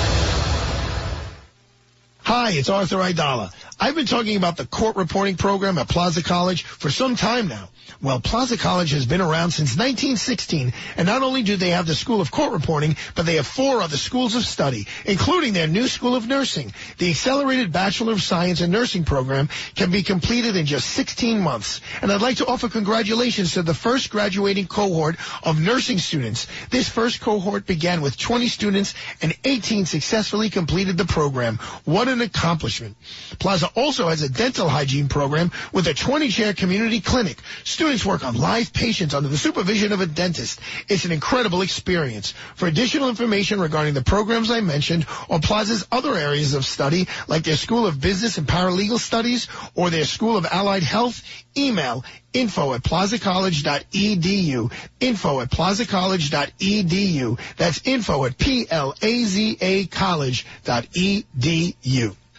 [2.27, 3.53] Hi, it's Arthur Aidala.
[3.79, 7.69] I've been talking about the court reporting program at Plaza College for some time now.
[8.01, 11.95] Well, Plaza College has been around since 1916, and not only do they have the
[11.95, 15.87] School of Court Reporting, but they have four other schools of study, including their new
[15.87, 16.73] School of Nursing.
[16.97, 21.81] The Accelerated Bachelor of Science in Nursing program can be completed in just 16 months.
[22.01, 26.47] And I'd like to offer congratulations to the first graduating cohort of nursing students.
[26.69, 31.57] This first cohort began with 20 students, and 18 successfully completed the program.
[31.85, 32.95] What an accomplishment.
[33.39, 37.37] Plaza also has a dental hygiene program with a 20-chair community clinic.
[37.77, 40.59] Students work on live patients under the supervision of a dentist.
[40.89, 42.33] It's an incredible experience.
[42.55, 47.43] For additional information regarding the programs I mentioned or Plaza's other areas of study, like
[47.43, 51.21] their School of Business and Paralegal Studies or their School of Allied Health,
[51.55, 54.71] email info at plazacollege.edu.
[54.99, 57.39] Info at plazacollege.edu.
[57.57, 60.45] That's info at P-L-A-Z-A college.edu.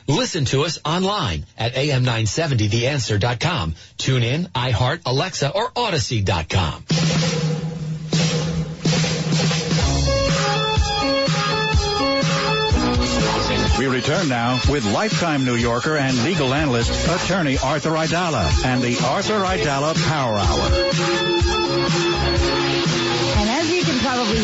[0.08, 3.74] Listen to us online at am970theanswer.com.
[3.98, 6.84] Tune in, iHeart, Alexa, or Audacy.com.
[13.78, 18.98] We return now with lifetime New Yorker and legal analyst, attorney Arthur Aidala, and the
[19.04, 22.67] Arthur Aidala Power Hour.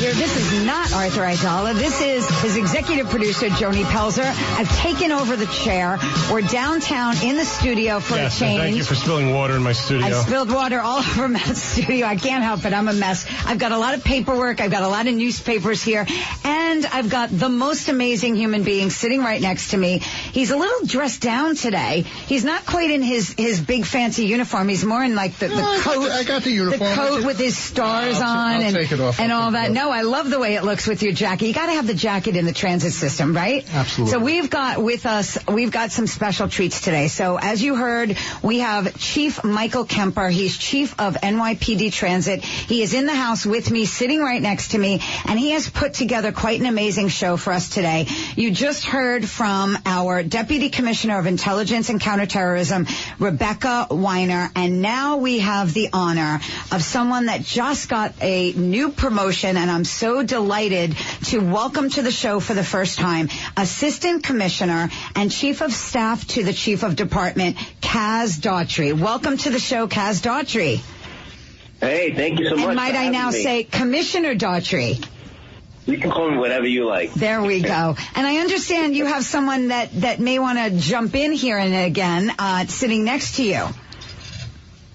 [0.09, 1.73] Not Arthur Aidala.
[1.75, 4.25] This is his executive producer, Joni Pelzer.
[4.59, 5.99] I've taken over the chair.
[6.31, 8.61] We're downtown in the studio for Yes, a change.
[8.61, 10.07] thank you for spilling water in my studio.
[10.07, 12.07] I spilled water all over Matt's studio.
[12.07, 12.75] I can't help it.
[12.75, 13.25] I'm a mess.
[13.47, 14.61] I've got a lot of paperwork.
[14.61, 16.07] I've got a lot of newspapers here.
[16.45, 20.01] And I've got the most amazing human being sitting right next to me.
[20.01, 22.03] He's a little dressed down today.
[22.03, 24.69] He's not quite in his, his big fancy uniform.
[24.69, 26.11] He's more in like the, the oh, No, coat.
[26.11, 26.91] I got the uniform.
[26.91, 29.19] The coat with his stars I'll on I'll and, take it off.
[29.19, 29.71] and all that.
[29.71, 31.47] No, I love the way it looks with your jacket.
[31.47, 33.65] You got to have the jacket in the transit system, right?
[33.73, 34.11] Absolutely.
[34.11, 37.07] So we've got with us, we've got some special treats today.
[37.07, 40.29] So as you heard, we have Chief Michael Kemper.
[40.31, 42.45] He's chief of NYPD Transit.
[42.45, 45.71] He is in the house with me, sitting right next to me, and he has
[45.71, 48.09] put together quite an amazing show for us today.
[48.35, 52.89] You just heard from our Deputy Commissioner of Intelligence and Counterterrorism,
[53.21, 56.41] Rebecca Weiner, and now we have the honor
[56.73, 62.03] of someone that just got a new promotion, and I'm so delighted to welcome to
[62.03, 66.85] the show for the first time Assistant Commissioner and Chief of Staff to the Chief
[66.85, 68.97] of Department, Kaz Daughtry.
[68.97, 70.81] Welcome to the show, Kaz Daughtry.
[71.81, 72.67] Hey, thank you so much.
[72.67, 73.43] and might I now me.
[73.43, 75.05] say Commissioner Daughtry?
[75.87, 77.13] You can call me whatever you like.
[77.13, 77.97] There we go.
[78.15, 81.75] And I understand you have someone that, that may want to jump in here and
[81.75, 83.67] again, uh, sitting next to you.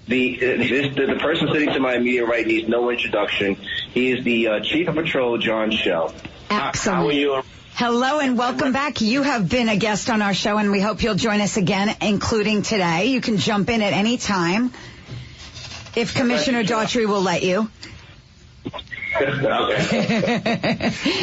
[0.08, 3.56] The, uh, this, the the person sitting to my immediate right needs no introduction.
[3.92, 6.14] He is the uh, Chief of Patrol, John Chell.
[6.48, 6.98] Excellent.
[6.98, 7.42] How are you?
[7.74, 9.00] Hello and welcome back.
[9.00, 11.96] You have been a guest on our show and we hope you'll join us again,
[12.00, 13.06] including today.
[13.06, 14.72] You can jump in at any time
[15.96, 17.70] if Commissioner Daughtry will let you.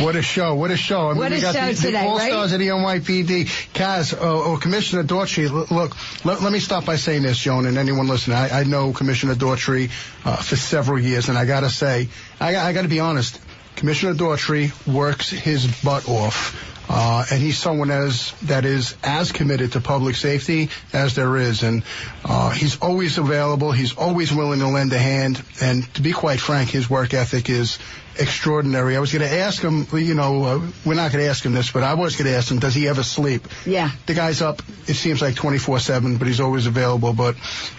[0.04, 0.56] What a show!
[0.56, 1.08] What a show!
[1.08, 2.32] I mean, What we a got show the, today, the all right?
[2.32, 3.46] stars of the NYPD.
[3.74, 5.50] Kaz, uh, or Commissioner Daughtry.
[5.72, 5.96] Look,
[6.26, 8.38] let, let me start by saying this, Joan, and anyone listening.
[8.38, 9.90] I, I know Commissioner Daughtry
[10.26, 13.40] uh, for several years, and I got to say, I, I got to be honest.
[13.76, 16.77] Commissioner Daughtry works his butt off.
[16.90, 21.64] Uh, and he's someone as that is as committed to public safety as there is,
[21.64, 21.84] and
[22.24, 23.72] uh, he's always available.
[23.72, 27.50] He's always willing to lend a hand, and to be quite frank, his work ethic
[27.50, 27.78] is
[28.20, 28.96] extraordinary.
[28.96, 31.54] I was going to ask him, you know, uh, we're not going to ask him
[31.54, 33.48] this, but I was going to ask him, does he ever sleep?
[33.66, 33.92] Yeah.
[34.06, 37.14] The guy's up, it seems like 24-7, but he's always available.
[37.14, 37.36] But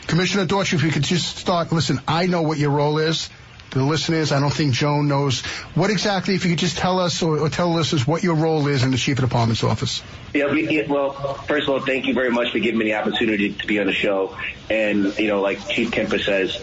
[0.06, 3.28] Commissioner Daughtry, if you could just start, listen, I know what your role is.
[3.70, 5.42] The listeners, I don't think Joan knows.
[5.74, 8.34] What exactly, if you could just tell us or, or tell the listeners what your
[8.34, 10.02] role is in the Chief of Department's office.
[10.32, 12.94] Yeah, we, yeah, well, first of all, thank you very much for giving me the
[12.94, 14.36] opportunity to be on the show.
[14.70, 16.56] And, you know, like Chief Kemper says,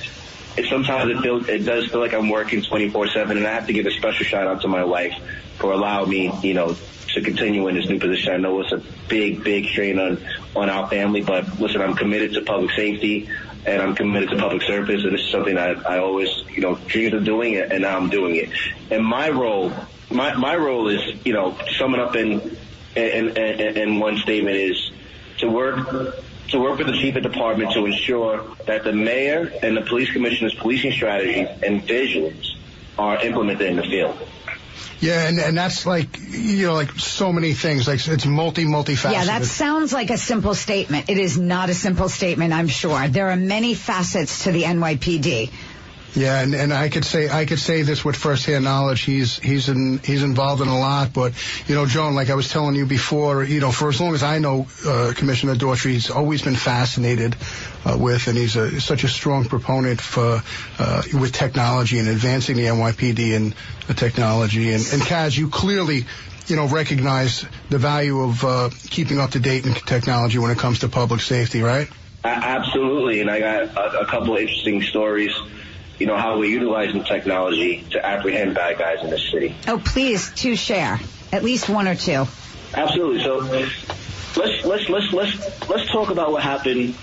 [0.67, 3.85] sometimes it feels, it does feel like I'm working 24-7, and I have to give
[3.85, 5.13] a special shout out to my wife
[5.57, 6.75] for allowing me, you know,
[7.13, 8.33] to continue in this new position.
[8.33, 12.33] I know it's a big, big strain on, on our family, but listen, I'm committed
[12.33, 13.29] to public safety
[13.65, 16.75] and I'm committed to public service, and this is something I, I always, you know,
[16.87, 18.49] dreamed of doing it, and now I'm doing it.
[18.91, 19.71] And my role,
[20.11, 22.57] my, my role is, you know, to sum it up in,
[22.95, 24.91] in, in, in one statement is
[25.39, 29.75] to work to work with the chief of department to ensure that the mayor and
[29.75, 32.55] the police commissioner's policing strategies and visions
[32.99, 34.15] are implemented in the field.
[34.99, 37.87] Yeah, and, and that's like, you know, like so many things.
[37.87, 39.11] Like it's multi, multifaceted.
[39.11, 41.09] Yeah, that sounds like a simple statement.
[41.09, 43.07] It is not a simple statement, I'm sure.
[43.07, 45.51] There are many facets to the NYPD.
[46.15, 49.01] Yeah, and, and I could say I could say this with firsthand knowledge.
[49.01, 51.33] He's he's in he's involved in a lot, but
[51.67, 54.23] you know, Joan, like I was telling you before, you know, for as long as
[54.23, 57.35] I know uh, Commissioner Daughtry, he's always been fascinated
[57.83, 60.41] uh, with, and he's a, such a strong proponent for
[60.79, 63.53] uh, with technology and advancing the NYPD and
[63.87, 64.71] the technology.
[64.71, 66.05] And, and Kaz, you clearly.
[66.47, 70.59] You know, recognize the value of uh, keeping up to date in technology when it
[70.59, 71.89] comes to public safety, right?
[72.23, 75.35] Absolutely, and I got a, a couple of interesting stories.
[75.99, 79.55] You know how we're utilizing technology to apprehend bad guys in this city.
[79.67, 80.99] Oh, please, to share.
[81.31, 82.25] At least one or two.
[82.73, 83.23] Absolutely.
[83.23, 83.37] So
[84.35, 86.95] let's let's let's let's let's talk about what happened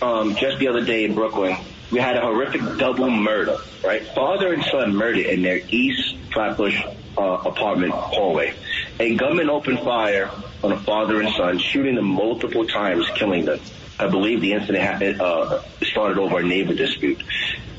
[0.00, 1.56] um, just the other day in Brooklyn.
[1.90, 4.06] We had a horrific double murder, right?
[4.14, 6.82] Father and son murdered in their East Flatbush
[7.18, 8.54] uh, apartment hallway.
[8.98, 10.30] A gunman opened fire
[10.64, 13.60] on a father and son, shooting them multiple times, killing them.
[13.98, 17.22] I believe the incident happened, uh, started over a neighbor dispute.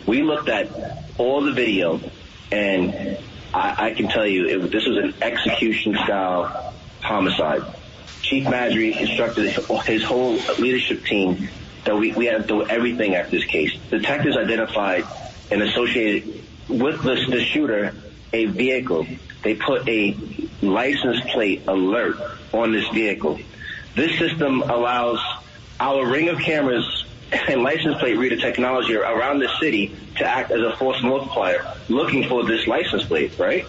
[0.05, 0.69] We looked at
[1.17, 2.01] all the video,
[2.51, 3.17] and
[3.53, 7.63] I, I can tell you it, this was an execution style homicide.
[8.21, 9.49] Chief Maddrey instructed
[9.85, 11.49] his whole leadership team
[11.85, 13.77] that we, we had to do everything at this case.
[13.89, 15.05] Detectives identified
[15.51, 17.93] and associated with the, the shooter
[18.31, 19.05] a vehicle.
[19.43, 20.17] They put a
[20.61, 22.17] license plate alert
[22.53, 23.39] on this vehicle.
[23.95, 25.19] This system allows
[25.79, 27.02] our ring of cameras
[27.47, 32.27] and license plate reader technology around the city to act as a force multiplier looking
[32.27, 33.65] for this license plate, right?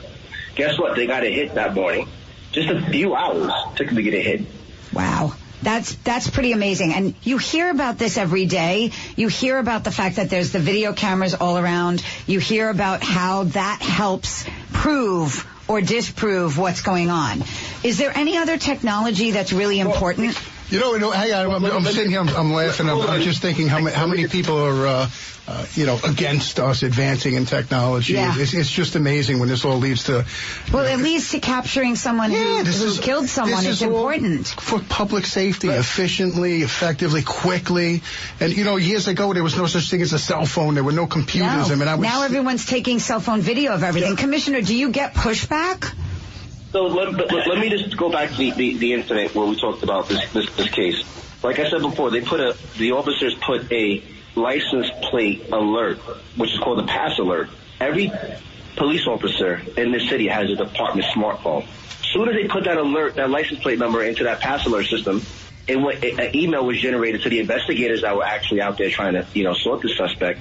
[0.55, 0.97] Guess what?
[0.97, 2.09] They got a hit that morning.
[2.53, 4.43] Just a few hours took them to get a hit.
[4.93, 5.35] Wow.
[5.63, 6.93] That's that's pretty amazing.
[6.93, 8.93] And you hear about this every day.
[9.17, 12.05] You hear about the fact that there's the video cameras all around.
[12.27, 17.43] You hear about how that helps prove or disprove what's going on.
[17.83, 20.39] Is there any other technology that's really important?
[20.71, 21.65] You know, know hang on.
[21.65, 22.21] I'm, I'm sitting here.
[22.21, 22.89] I'm, I'm laughing.
[22.89, 25.11] I'm, I'm just thinking how many, how many people are, uh,
[25.47, 28.15] uh, you know, against us advancing in technology.
[28.15, 28.33] Yeah.
[28.35, 30.25] It's, it's just amazing when this all leads to.
[30.73, 33.59] Well, it leads to capturing someone Yeah, who, who is- killed someone.
[33.61, 34.47] It's is important.
[34.49, 38.03] for public safety efficiently, effectively, quickly.
[38.41, 40.75] And you know, years ago there was no such thing as a cell phone.
[40.75, 41.69] There were no computers.
[41.69, 41.75] No.
[41.75, 44.17] I mean, I was now everyone's taking cell phone video of everything.
[44.17, 45.93] Commissioner, do you get pushback?
[46.75, 49.47] So let, but let, let me just go back to the, the, the incident where
[49.47, 51.05] we talked about this, this, this case.
[51.41, 54.03] Like I said before, they put a, the officers put a
[54.35, 55.99] license plate alert,
[56.35, 57.49] which is called a pass alert.
[57.79, 58.11] Every
[58.75, 61.63] police officer in this city has a department smartphone.
[61.63, 64.87] As soon as they put that alert, that license plate number into that pass alert
[64.87, 65.23] system,
[65.69, 69.45] an email was generated to the investigators that were actually out there trying to, you
[69.45, 70.41] know, sort the suspect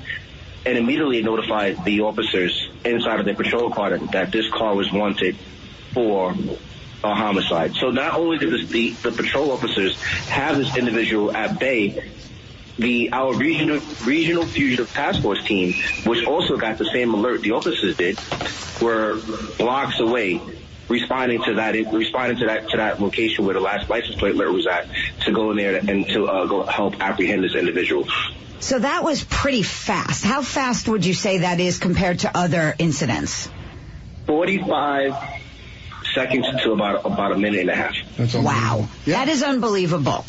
[0.65, 4.91] and immediately notified the officers inside of their patrol car that, that this car was
[4.91, 5.37] wanted
[5.93, 6.35] for
[7.03, 7.75] a homicide.
[7.75, 12.11] So not only did this, the, the patrol officers have this individual at bay,
[12.77, 15.73] the our regional regional fugitive task force team,
[16.05, 18.19] which also got the same alert the officers did,
[18.81, 19.19] were
[19.57, 20.41] blocks away
[20.89, 24.51] responding to that responding to that to that location where the last license plate alert
[24.51, 24.87] was at
[25.21, 28.07] to go in there and to uh, go help apprehend this individual.
[28.59, 30.23] So that was pretty fast.
[30.23, 33.49] How fast would you say that is compared to other incidents?
[34.25, 35.42] 45
[36.13, 37.95] seconds to about about a minute and a half.
[38.35, 38.87] Wow.
[39.05, 40.25] That is unbelievable.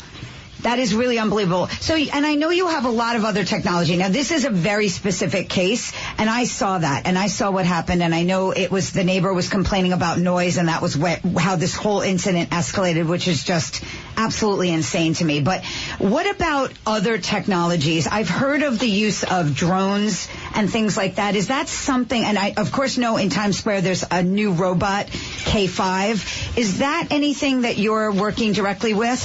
[0.65, 1.67] That is really unbelievable.
[1.67, 3.97] So, and I know you have a lot of other technology.
[3.97, 7.65] Now, this is a very specific case, and I saw that, and I saw what
[7.65, 10.97] happened, and I know it was the neighbor was complaining about noise, and that was
[10.97, 13.83] what, how this whole incident escalated, which is just
[14.17, 15.39] absolutely insane to me.
[15.39, 15.63] But
[15.99, 18.07] what about other technologies?
[18.07, 21.35] I've heard of the use of drones and things like that.
[21.35, 25.07] Is that something, and I, of course, know in Times Square there's a new robot,
[25.07, 26.57] K5.
[26.57, 29.21] Is that anything that you're working directly with?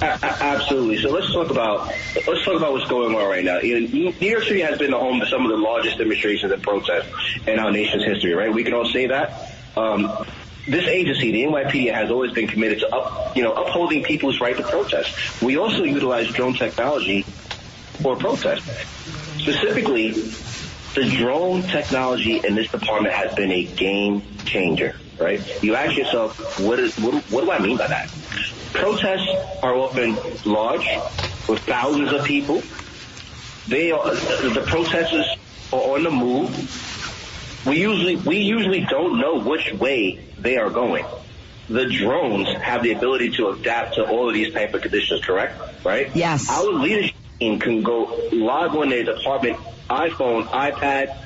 [0.00, 1.02] Absolutely.
[1.02, 1.88] So let's talk about
[2.26, 3.58] let's talk about what's going on right now.
[3.58, 6.62] New New York City has been the home to some of the largest demonstrations and
[6.62, 7.08] protests
[7.46, 8.32] in our nation's history.
[8.32, 8.52] Right?
[8.52, 9.54] We can all say that.
[9.76, 10.24] Um,
[10.68, 14.56] this agency, the NYPD, has always been committed to up, you know upholding people's right
[14.56, 15.42] to protest.
[15.42, 17.22] We also utilize drone technology
[18.02, 18.62] for protest.
[19.38, 20.10] Specifically,
[20.94, 24.96] the drone technology in this department has been a game changer.
[25.18, 25.62] Right?
[25.62, 28.08] You ask yourself, what is what, what do I mean by that?
[28.72, 29.28] Protests
[29.62, 30.86] are often large,
[31.48, 32.62] with thousands of people.
[33.66, 35.26] They are the protesters
[35.72, 37.66] are on the move.
[37.66, 41.04] We usually we usually don't know which way they are going.
[41.68, 45.84] The drones have the ability to adapt to all of these type of conditions, correct?
[45.84, 46.14] Right?
[46.14, 46.48] Yes.
[46.48, 49.58] Our leadership team can go log on their department
[49.88, 51.16] iPhone, iPad,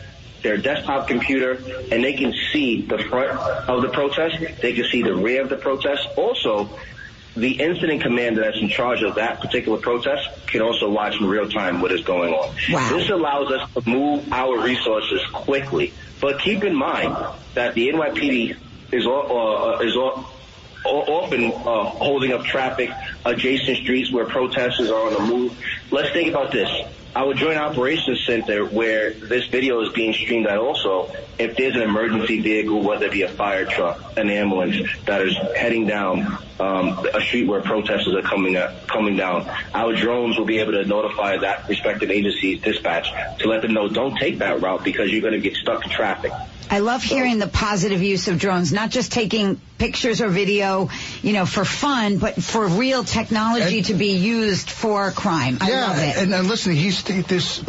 [0.43, 1.53] their desktop computer,
[1.91, 3.39] and they can see the front
[3.69, 4.37] of the protest.
[4.61, 6.07] They can see the rear of the protest.
[6.17, 6.71] Also,
[7.35, 11.49] the incident commander that's in charge of that particular protest can also watch in real
[11.49, 12.55] time what is going on.
[12.71, 12.97] Wow.
[12.97, 15.93] This allows us to move our resources quickly.
[16.21, 17.17] But keep in mind
[17.55, 18.57] that the NYPD
[18.93, 20.31] is all, uh, is all,
[20.85, 22.91] often uh, holding up traffic
[23.25, 25.59] adjacent streets where protesters are on the move.
[25.91, 26.71] Let's think about this.
[27.15, 31.83] Our Joint Operations Center, where this video is being streamed at also, if there's an
[31.83, 37.07] emergency vehicle, whether it be a fire truck, an ambulance that is heading down um,
[37.13, 40.87] a street where protesters are coming up, coming down, our drones will be able to
[40.87, 45.21] notify that respective agency's dispatch to let them know don't take that route because you're
[45.21, 46.33] going to get stuck in traffic.
[46.73, 50.89] I love hearing the positive use of drones, not just taking pictures or video,
[51.21, 55.59] you know, for fun, but for real technology to be used for crime.
[55.61, 56.17] I yeah, love it.
[56.17, 57.63] and, and listen, he's this.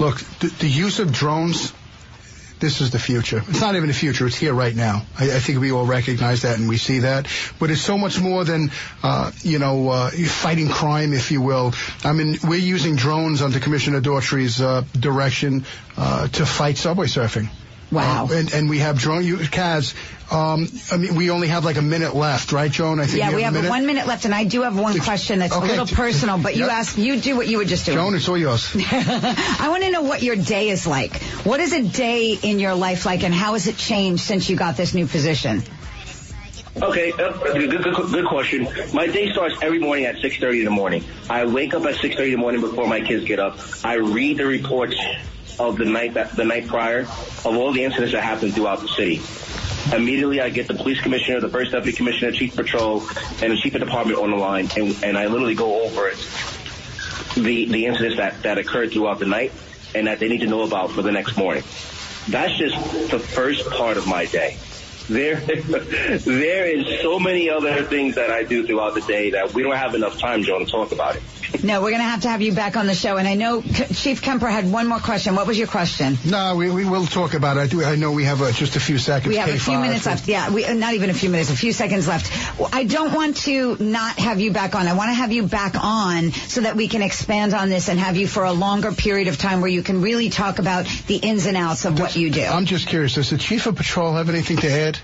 [0.00, 1.72] Look, the, the use of drones.
[2.58, 3.44] This is the future.
[3.46, 4.26] It's not even the future.
[4.26, 5.06] It's here right now.
[5.16, 7.28] I, I think we all recognize that and we see that.
[7.60, 8.72] But it's so much more than,
[9.04, 11.74] uh, you know, uh, fighting crime, if you will.
[12.02, 15.64] I mean, we're using drones under Commissioner Daughtry's uh, direction
[15.96, 17.48] uh, to fight subway surfing.
[17.90, 18.28] Wow.
[18.30, 19.94] And, and we have drone, you, Kaz,
[20.30, 23.00] um, I mean, we only have like a minute left, right, Joan?
[23.00, 23.70] I think yeah, we have minute.
[23.70, 25.64] one minute left, and I do have one question that's Okay.
[25.66, 26.70] a little personal, but you Yep.
[26.72, 27.96] ask, you do what you were just doing.
[27.96, 28.70] Joan, it's all yours.
[28.76, 31.16] I want to know what your day is like.
[31.44, 34.56] What is a day in your life like, and how has it changed since you
[34.56, 35.62] got this new position?
[36.80, 38.68] Okay, uh, good, good, good, question.
[38.92, 41.02] My day starts every morning at 6.30 in the morning.
[41.28, 43.58] I wake up at 6.30 in the morning before my kids get up.
[43.84, 44.96] I read the reports
[45.58, 48.88] of the night that, the night prior of all the incidents that happened throughout the
[48.88, 49.20] city.
[49.92, 53.02] Immediately, I get the police commissioner, the first deputy commissioner, chief patrol,
[53.42, 56.18] and the chief of department on the line, and, and I literally go over it,
[57.34, 59.52] the the incidents that that occurred throughout the night,
[59.96, 61.64] and that they need to know about for the next morning.
[62.28, 64.58] That's just the first part of my day.
[65.08, 69.62] There, there is so many other things that I do throughout the day that we
[69.62, 71.22] don't have enough time, Joe, to talk about it.
[71.64, 73.16] No, we're going to have to have you back on the show.
[73.16, 75.34] And I know C- Chief Kemper had one more question.
[75.34, 76.18] What was your question?
[76.24, 77.60] No, we, we will talk about it.
[77.60, 77.82] I do.
[77.82, 79.30] I know we have uh, just a few seconds.
[79.30, 79.80] We have a few K5.
[79.80, 80.28] minutes left.
[80.28, 82.30] Yeah, we, uh, not even a few minutes, a few seconds left.
[82.72, 84.86] I don't want to not have you back on.
[84.86, 87.98] I want to have you back on so that we can expand on this and
[87.98, 91.16] have you for a longer period of time where you can really talk about the
[91.16, 92.42] ins and outs of what you do.
[92.42, 93.14] I'm just curious.
[93.14, 94.97] Does the chief of patrol have anything to add?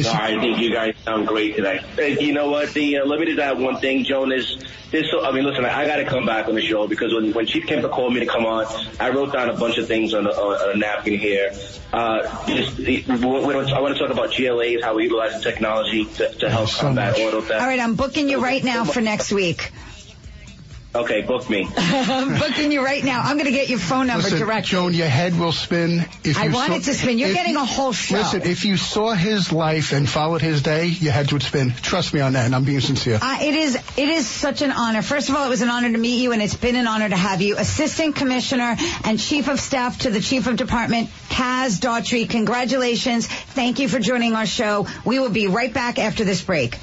[0.00, 1.80] Is No, I think you guys sound great today.
[1.94, 2.72] Hey, you know what?
[2.72, 4.56] The uh, let me just add one thing, Jonas.
[4.90, 7.14] This, so, I mean, listen, I, I got to come back on the show because
[7.14, 8.66] when, when Chief Kemper called me to come on,
[8.98, 11.52] I wrote down a bunch of things on a, on a napkin here.
[11.92, 15.48] Uh, just, we, we don't, I want to talk about GLAs, how we utilize the
[15.48, 17.60] technology to, to help combat auto theft.
[17.60, 19.70] All right, I'm booking you right now for next week.
[20.92, 21.68] Okay, book me.
[21.76, 23.20] I'm booking you right now.
[23.20, 24.66] I'm going to get your phone number Listen, direct.
[24.66, 26.00] Joan, your head will spin.
[26.24, 27.18] If I you want saw- it to spin.
[27.18, 28.16] You're if getting a whole show.
[28.16, 31.70] Listen, if you saw his life and followed his day, your head would spin.
[31.70, 33.20] Trust me on that, and I'm being sincere.
[33.22, 35.02] Uh, it is it is such an honor.
[35.02, 37.08] First of all, it was an honor to meet you, and it's been an honor
[37.08, 41.78] to have you, Assistant Commissioner and Chief of Staff to the Chief of Department, Kaz
[41.78, 42.28] Daughtry.
[42.28, 43.28] Congratulations!
[43.28, 44.88] Thank you for joining our show.
[45.04, 46.76] We will be right back after this break.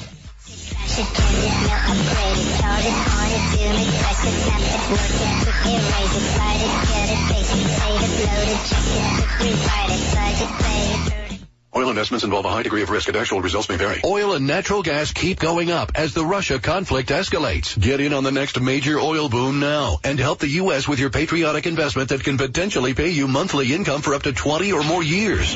[11.75, 14.01] Oil investments involve a high degree of risk and actual results may vary.
[14.03, 17.79] Oil and natural gas keep going up as the Russia conflict escalates.
[17.79, 20.87] Get in on the next major oil boom now and help the U.S.
[20.87, 24.71] with your patriotic investment that can potentially pay you monthly income for up to 20
[24.71, 25.55] or more years.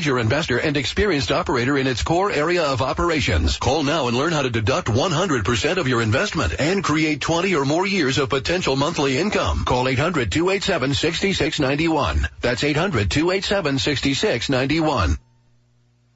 [0.07, 3.57] investor and experienced operator in its core area of operations.
[3.57, 7.63] Call now and learn how to deduct 100% of your investment and create 20 or
[7.65, 9.63] more years of potential monthly income.
[9.65, 12.25] Call 800-287-6691.
[12.41, 15.17] That's 800-287-6691.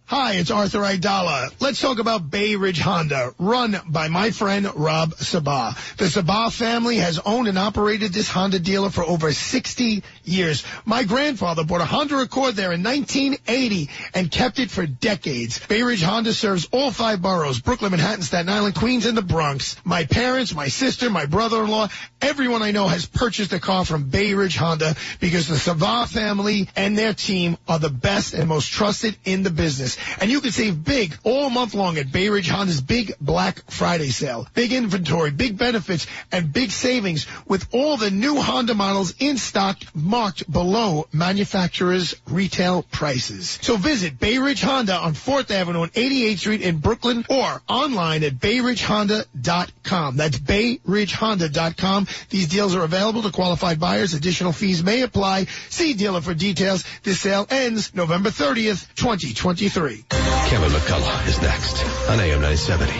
[0.08, 1.52] Hi, it's Arthur Aidala.
[1.60, 5.76] Let's talk about Bay Ridge Honda, run by my friend Rob Sabah.
[5.98, 10.64] The Sabah family has owned and operated this Honda dealer for over 60 years.
[10.86, 15.58] My grandfather bought a Honda Accord there in 1980 and kept it for decades.
[15.66, 19.76] Bay Ridge Honda serves all five boroughs, Brooklyn, Manhattan, Staten Island, Queens, and the Bronx.
[19.84, 21.88] My parents, my sister, my brother-in-law,
[22.22, 26.70] everyone I know has purchased a car from Bay Ridge Honda because the Sabah family
[26.76, 29.95] and their team are the best and most trusted in the business.
[30.20, 34.10] And you can save big all month long at Bay Ridge Honda's big Black Friday
[34.10, 34.48] sale.
[34.54, 39.78] Big inventory, big benefits, and big savings with all the new Honda models in stock
[39.94, 43.60] marked below manufacturer's retail prices.
[43.62, 48.24] So visit Bay Ridge Honda on 4th Avenue and 88th Street in Brooklyn or online
[48.24, 50.18] at bayridgehonda.com.
[50.18, 52.08] That's bayridgehonda.com.
[52.30, 54.14] These deals are available to qualified buyers.
[54.14, 55.46] Additional fees may apply.
[55.70, 56.84] See dealer for details.
[57.04, 59.85] This sale ends November 30th, 2023.
[59.86, 62.92] Kevin McCullough is next on AM 970.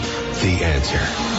[0.42, 1.35] The answer.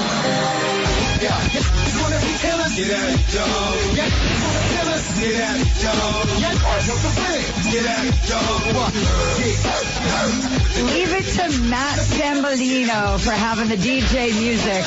[10.93, 14.83] Leave it to Matt Sambolino for having the DJ music.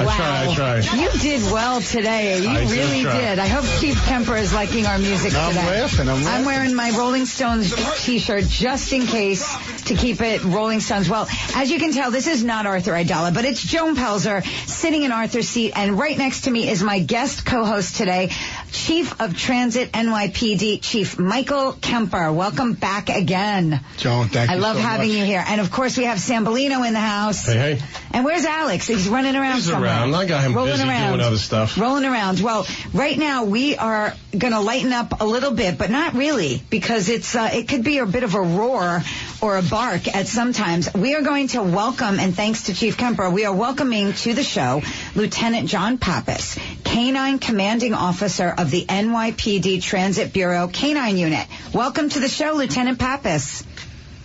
[0.00, 0.16] I wow.
[0.16, 0.96] try, I try.
[0.96, 2.40] You did well today.
[2.42, 3.20] You I really try.
[3.20, 3.38] did.
[3.38, 5.80] I hope Chief Kemper is liking our music I'm today.
[5.82, 6.28] laughing, I'm laughing.
[6.28, 7.72] I'm wearing my Rolling Stones
[8.04, 9.46] t-shirt just in case
[9.84, 11.08] to keep it Rolling Stones.
[11.08, 15.04] Well, as you can tell, this is not Arthur Aidala, but it's Joan Pelzer sitting
[15.04, 18.30] in Arthur's seat, and right next to me is my guest co-host today,
[18.72, 22.32] Chief of Transit NYPD, Chief Michael Kemper.
[22.32, 23.80] Welcome back again.
[23.96, 25.16] Joan, thank I you I love so having much.
[25.18, 25.44] you here.
[25.46, 27.44] And of course, we have Sambolino in the house.
[27.46, 27.82] Hey, hey.
[28.12, 28.86] And where's Alex?
[28.86, 29.90] He's running around He's somewhere.
[29.90, 30.14] around.
[30.14, 31.08] I got him Rolling busy around.
[31.12, 31.78] doing other stuff.
[31.78, 32.40] Rolling around.
[32.40, 36.62] Well, right now we are going to lighten up a little bit, but not really,
[36.70, 39.02] because it's uh, it could be a bit of a roar
[39.42, 40.92] or a bark at sometimes.
[40.94, 44.42] We are going to welcome, and thanks to Chief Kemper, we are welcoming to the
[44.44, 44.82] show
[45.14, 51.46] Lieutenant John Pappas, Canine Commanding Officer of the NYPD Transit Bureau Canine Unit.
[51.72, 53.62] Welcome to the show, Lieutenant Pappas.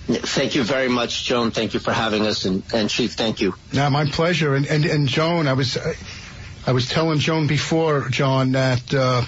[0.07, 1.51] Thank you very much, Joan.
[1.51, 3.55] Thank you for having us, and, and Chief, thank you.
[3.71, 4.53] Yeah, my pleasure.
[4.53, 5.77] And and, and Joan, I was
[6.67, 9.23] I was telling Joan before, John, that uh,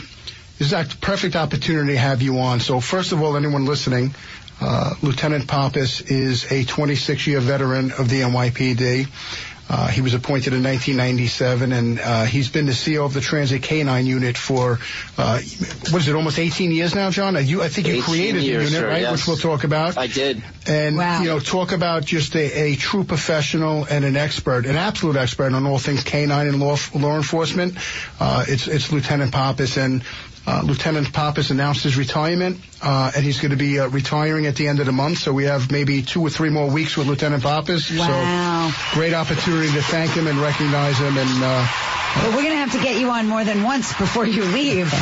[0.60, 2.60] this is a perfect opportunity to have you on.
[2.60, 4.14] So first of all, anyone listening,
[4.60, 9.08] uh, Lieutenant Pappas is a 26-year veteran of the NYPD.
[9.70, 13.62] Uh, he was appointed in 1997, and uh, he's been the CEO of the Transit
[13.64, 14.80] K-9 unit for
[15.18, 15.40] uh,
[15.92, 17.36] what is it, almost 18 years now, John?
[17.36, 19.02] Uh, you, I think you created years, the unit, sir, right?
[19.02, 19.12] yes.
[19.12, 19.98] Which we'll talk about.
[19.98, 20.42] I did.
[20.68, 21.22] And Wow.
[21.22, 25.54] you know, talk about just a, a true professional and an expert, an absolute expert
[25.54, 27.78] on all things K-9 and law law enforcement.
[28.20, 30.04] Uh, it's it's Lieutenant Pappas, and
[30.48, 34.56] uh, Lieutenant Pappas announced his retirement, uh, and he's going to be uh, retiring at
[34.56, 35.18] the end of the month.
[35.18, 37.92] So we have maybe two or three more weeks with Lieutenant Pappas.
[37.92, 38.72] Wow.
[38.72, 41.18] So great opportunity to thank him and recognize him.
[41.18, 41.68] And uh,
[42.16, 44.90] But we're going to have to get you on more than once before you leave.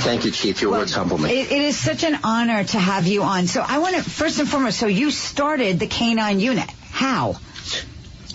[0.00, 0.62] Thank you, Chief.
[0.62, 1.40] Your words humble me.
[1.40, 3.48] It, it is such an honor to have you on.
[3.48, 6.70] So I want to, first and foremost, so you started the K-9 unit.
[6.90, 7.36] How?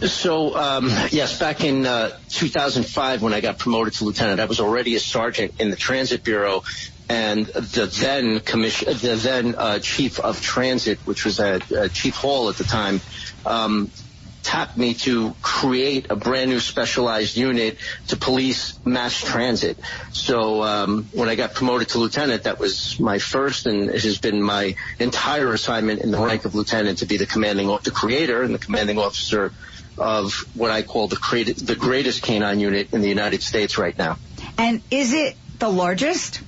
[0.07, 4.59] So, um, yes, back in uh, 2005, when I got promoted to lieutenant, I was
[4.59, 6.63] already a sergeant in the Transit Bureau,
[7.07, 12.15] and the then commission, the then uh, chief of transit, which was uh, uh, Chief
[12.15, 12.99] Hall at the time,
[13.45, 13.91] um,
[14.41, 17.77] tapped me to create a brand new specialized unit
[18.07, 19.79] to police mass transit.
[20.11, 24.17] So um, when I got promoted to lieutenant, that was my first, and it has
[24.17, 28.43] been my entire assignment in the rank of lieutenant to be the commanding, the creator
[28.43, 29.53] and the commanding officer
[29.97, 33.97] of what I call the, creat- the greatest canine unit in the United States right
[33.97, 34.17] now.
[34.57, 36.41] And is it the largest?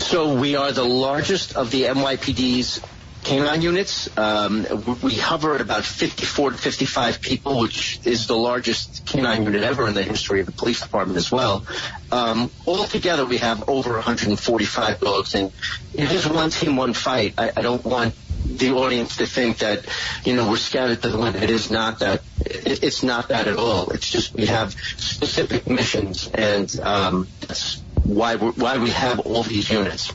[0.00, 2.80] So we are the largest of the NYPD's
[3.24, 4.08] canine units.
[4.16, 4.66] Um,
[5.02, 9.88] we hover at about 54 to 55 people, which is the largest canine unit ever
[9.88, 11.66] in the history of the police department as well.
[12.10, 15.52] Um, altogether, we have over 145 dogs, and
[15.94, 17.34] it is one team, one fight.
[17.36, 18.14] I, I don't want
[18.56, 19.84] the audience to think that
[20.24, 21.36] you know we're scattered to the wind.
[21.36, 22.22] It is not that.
[22.40, 23.90] It, it's not that at all.
[23.90, 29.70] It's just we have specific missions, and um, that's why why we have all these
[29.70, 30.12] units.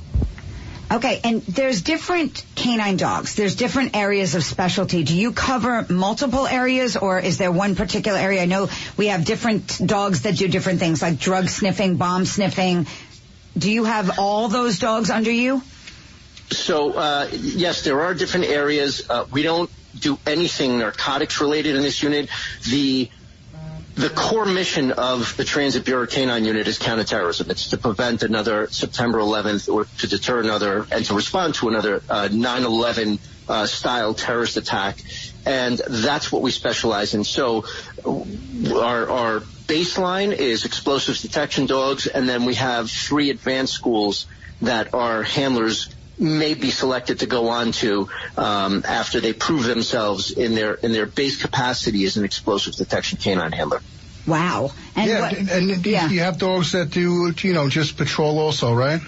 [0.91, 3.33] Okay, and there's different canine dogs.
[3.33, 5.03] There's different areas of specialty.
[5.03, 8.43] Do you cover multiple areas or is there one particular area?
[8.43, 12.85] I know we have different dogs that do different things like drug sniffing, bomb sniffing.
[13.57, 15.63] Do you have all those dogs under you?
[16.51, 19.09] So uh, yes, there are different areas.
[19.09, 19.69] Uh, we don't
[19.99, 22.29] do anything narcotics related in this unit.
[22.69, 23.09] The
[23.95, 27.49] the core mission of the Transit Bureau Canine Unit is counterterrorism.
[27.49, 32.03] It's to prevent another September 11th or to deter another and to respond to another
[32.09, 34.97] uh, 9/11 uh, style terrorist attack.
[35.45, 37.23] And that's what we specialize in.
[37.23, 37.65] So
[38.05, 44.25] our, our baseline is explosives detection dogs, and then we have three advanced schools
[44.61, 50.31] that our handlers may be selected to go on to um, after they prove themselves
[50.31, 53.81] in their in their base capacity as an explosive detection canine handler.
[54.27, 54.71] Wow.
[54.95, 58.73] And yeah, what- and do you have dogs that do, you know, just patrol also,
[58.73, 59.01] right?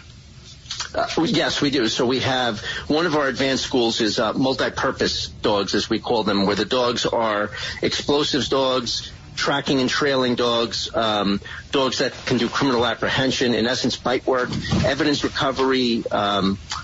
[0.93, 1.87] Uh, yes, we do.
[1.87, 6.23] So we have one of our advanced schools is uh, multi-purpose dogs, as we call
[6.23, 7.49] them, where the dogs are
[7.81, 11.39] explosives dogs, tracking and trailing dogs, um,
[11.71, 14.49] dogs that can do criminal apprehension, in essence, bite work,
[14.85, 16.76] evidence recovery, um, uh,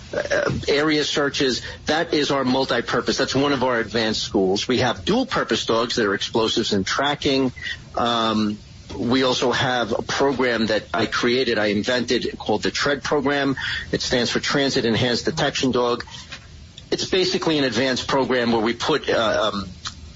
[0.68, 1.62] area searches.
[1.86, 3.18] That is our multi-purpose.
[3.18, 4.68] That's one of our advanced schools.
[4.68, 7.52] We have dual-purpose dogs that are explosives and tracking.
[7.96, 8.58] Um,
[8.98, 13.56] we also have a program that I created, I invented called the TREAD program.
[13.92, 16.06] It stands for Transit Enhanced Detection Dog.
[16.92, 19.68] It's basically an advanced program where we put uh, um,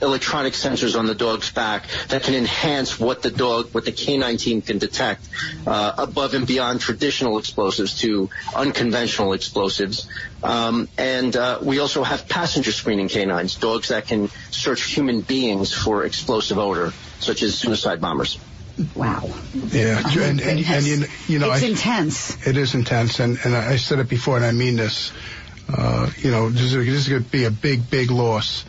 [0.02, 4.38] electronic sensors on the dog's back that can enhance what the dog, what the canine
[4.38, 5.28] team can detect
[5.66, 10.08] uh, above and beyond traditional explosives to unconventional explosives.
[10.44, 15.74] Um, and uh, we also have passenger screening canines, dogs that can search human beings
[15.74, 18.40] for explosive odor, such as suicide bombers.
[18.94, 19.28] Wow.
[19.72, 22.46] Yeah, Oh, and, and, and you, you know, it's I, intense.
[22.48, 25.12] It is intense, and, and I said it before, and I mean this.
[25.68, 28.64] Uh, you know, this is, this is going to be a big, big loss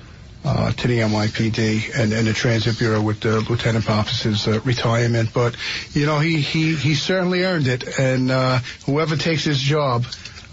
[0.45, 5.31] uh, to the NYPD and, and the Transit Bureau with uh, Lieutenant Pappas's uh, retirement.
[5.35, 5.57] But
[5.93, 10.05] you know, he he he certainly earned it, and uh, whoever takes his job.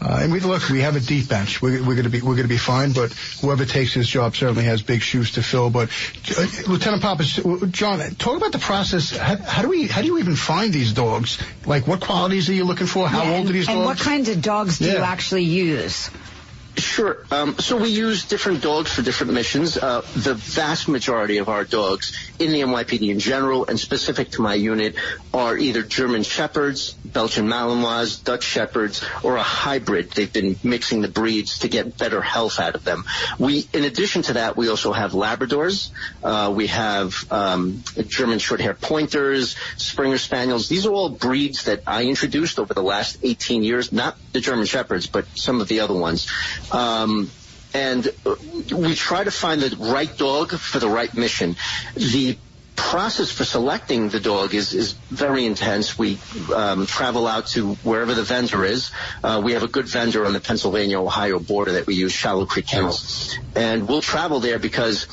[0.02, 1.62] Uh, and we look, we have a deep bench.
[1.62, 2.92] We're, we're going to be we're going to be fine.
[2.92, 5.70] But whoever takes his job certainly has big shoes to fill.
[5.70, 5.90] But
[6.38, 7.40] uh, Lieutenant Pappas,
[7.72, 9.16] John, talk about the process.
[9.16, 11.42] How, how do we how do you even find these dogs?
[11.66, 13.08] Like, what qualities are you looking for?
[13.08, 13.86] How Yeah, old and, are these and dogs?
[13.86, 16.10] what kinds of dogs do you actually use?
[16.78, 17.26] Sure.
[17.32, 19.78] Um, so we use different dogs for different missions.
[19.78, 24.42] Uh, the vast majority of our dogs in the NYPD in general and specific to
[24.42, 24.96] my unit
[25.34, 30.12] are either German Shepherds, Belgian Malinois, Dutch Shepherds, or a hybrid.
[30.12, 33.06] They've been mixing the breeds to get better health out of them.
[33.40, 35.92] We, in addition to that, we also have Labradors.
[36.24, 40.68] Uh, we have um, German Shorthair Pointers, Springer Spaniels.
[40.68, 43.94] These are all breeds that I introduced over the last 18 years.
[43.94, 46.28] Not the German Shepherds, but some of the other ones.
[46.72, 47.30] Um,
[47.74, 48.08] and
[48.72, 51.56] we try to find the right dog for the right mission.
[51.96, 52.38] The
[52.76, 55.98] process for selecting the dog is, is very intense.
[55.98, 56.18] We
[56.54, 58.92] um, travel out to wherever the vendor is.
[59.24, 62.68] Uh, we have a good vendor on the Pennsylvania-Ohio border that we use, Shallow Creek
[62.68, 63.38] Kennels.
[63.56, 65.08] And we'll travel there because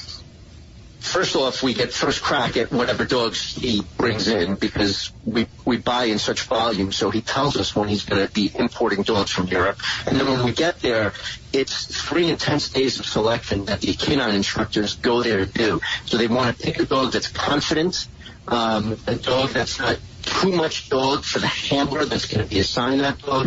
[1.03, 5.77] first off, we get first crack at whatever dogs he brings in because we, we
[5.77, 6.93] buy in such volume.
[6.93, 9.79] So he tells us when he's going to be importing dogs from Europe.
[10.07, 11.13] And then when we get there,
[11.53, 15.81] it's three intense days of selection that the canine instructors go there to do.
[16.07, 18.07] So they want to pick a dog that's confident,
[18.49, 22.61] um, a dog that's not too much dog for the handler that's going to be
[22.61, 23.45] assigned that dog.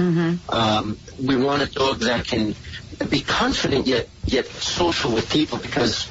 [0.50, 2.54] Um, we want a dog that can
[3.10, 6.10] be confident yet yet social with people because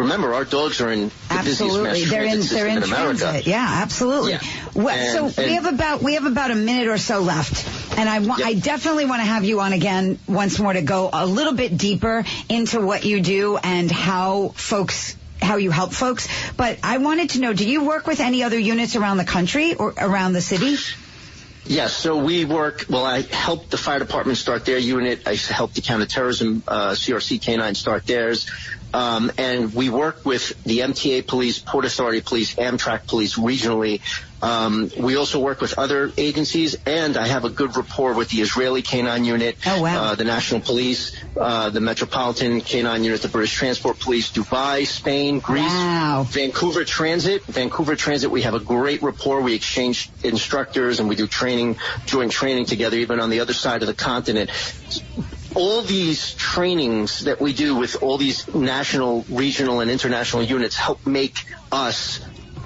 [0.00, 3.18] remember our dogs are in the busiest mass Absolutely, they're in they're in in America.
[3.20, 3.46] transit.
[3.46, 4.32] Yeah, absolutely.
[4.32, 4.40] Yeah.
[4.74, 7.66] Well, And- so we have about we have about a minute or so left,
[7.98, 11.10] and I want I definitely want to have you on again once more to go
[11.12, 16.28] a little bit deeper into what you do and how folks how you help folks.
[16.56, 19.74] But I wanted to know, do you work with any other units around the country
[19.74, 20.76] or around the city?
[21.68, 25.26] Yes, so we work, well, I helped the fire department start their unit.
[25.26, 28.46] I helped the counterterrorism, uh, CRC K9 start theirs.
[28.96, 34.00] Um, and we work with the MTA police, Port Authority police, Amtrak police regionally.
[34.40, 38.40] Um, we also work with other agencies, and I have a good rapport with the
[38.40, 40.02] Israeli K9 unit, oh, wow.
[40.02, 45.40] uh, the National Police, uh, the Metropolitan K9 unit, the British Transport Police, Dubai, Spain,
[45.40, 45.72] Greece,
[46.28, 47.44] Vancouver Transit.
[47.44, 49.42] Vancouver Transit, we have a great rapport.
[49.42, 51.76] We exchange instructors and we do training,
[52.06, 54.50] joint training together, even on the other side of the continent
[55.56, 61.06] all these trainings that we do with all these national, regional, and international units help
[61.06, 62.20] make us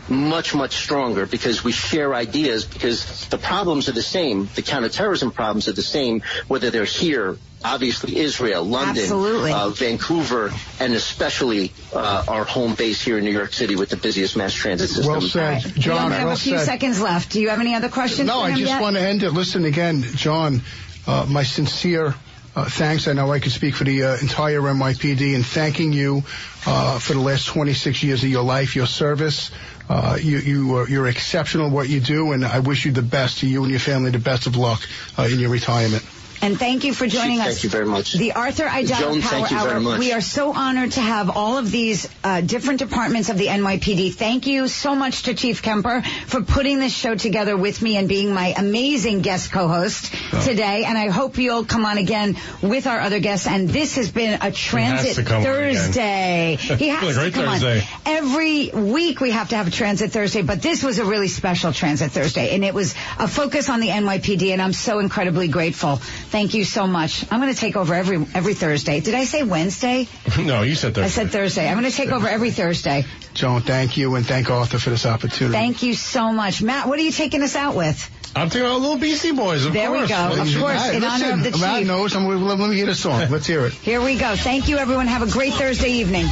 [0.09, 4.49] much, much stronger because we share ideas because the problems are the same.
[4.57, 10.95] The counterterrorism problems are the same, whether they're here, obviously Israel, London, Uh, Vancouver, and
[10.95, 14.89] especially uh, our home base here in New York City with the busiest mass transit
[14.91, 15.13] system.
[15.13, 15.65] Well said.
[15.65, 16.67] we John, only have well a few said.
[16.67, 17.31] seconds left.
[17.31, 18.27] Do you have any other questions?
[18.27, 18.83] No, for I just yet?
[18.83, 19.31] want to end it.
[19.31, 20.63] Listen again, John.
[21.07, 22.15] Uh, my sincere
[22.57, 23.07] uh, thanks.
[23.09, 26.23] I know I can speak for the uh, entire NYPD and thanking you
[26.67, 29.51] uh, for the last 26 years of your life, your service.
[29.89, 33.03] Uh, you, you are, you're exceptional at what you do, and I wish you the
[33.03, 34.81] best to you and your family, the best of luck
[35.19, 36.05] uh, in your retirement.
[36.43, 37.65] And thank you for joining Thank us.
[37.65, 38.15] you very much.
[38.15, 39.69] The Arthur Aidala Joan, Power thank you Hour.
[39.69, 39.99] very much.
[39.99, 44.15] We are so honored to have all of these uh, different departments of the NYPD.
[44.15, 48.09] Thank you so much to Chief Kemper for putting this show together with me and
[48.09, 50.41] being my amazing guest co-host Oh.
[50.43, 50.85] today.
[50.85, 53.47] And I hope you'll come on again with our other guests.
[53.47, 55.45] And this has been a transit to come on.
[55.45, 56.57] Thursday.
[56.81, 57.81] He has to come Thursday.
[57.81, 57.87] on.
[58.07, 61.73] Every week we have to have a transit Thursday, but this was a really special
[61.73, 66.01] transit Thursday, and it was a focus on the NYPD, and I'm so incredibly grateful.
[66.31, 67.25] Thank you so much.
[67.33, 69.01] I'm going to take over every every Thursday.
[69.01, 70.07] Did I say Wednesday?
[70.39, 71.05] no, you said Thursday.
[71.05, 71.69] I said Thursday.
[71.69, 73.05] I'm going to take over every Thursday.
[73.35, 75.53] Joan, thank you, and thank Arthur for this opportunity.
[75.55, 76.87] Thank you so much, Matt.
[76.89, 78.09] What are you taking us out with?
[78.37, 80.09] I'm taking out little Beastie Boys, of There we course.
[80.11, 80.15] go.
[80.29, 81.03] Of Ladies and course, gentlemen.
[81.03, 81.87] in honor of the Matt chief.
[81.89, 82.15] knows.
[82.15, 83.29] I'm, let, let me hear the song.
[83.29, 83.73] Let's hear it.
[83.73, 84.37] Here we go.
[84.37, 85.09] Thank you, everyone.
[85.09, 86.27] Have a great Thursday evening.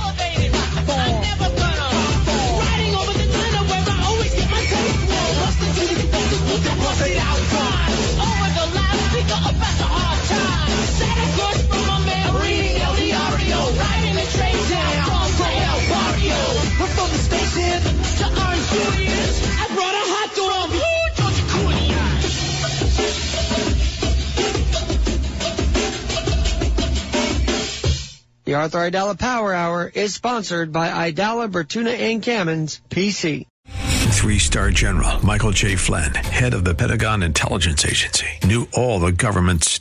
[28.49, 33.45] The Arthur Aidala Power Hour is sponsored by Aidala Bertuna and Kamins, PC.
[34.09, 35.77] Three star general Michael J.
[35.77, 39.81] Flynn, head of the Pentagon Intelligence Agency, knew all the government's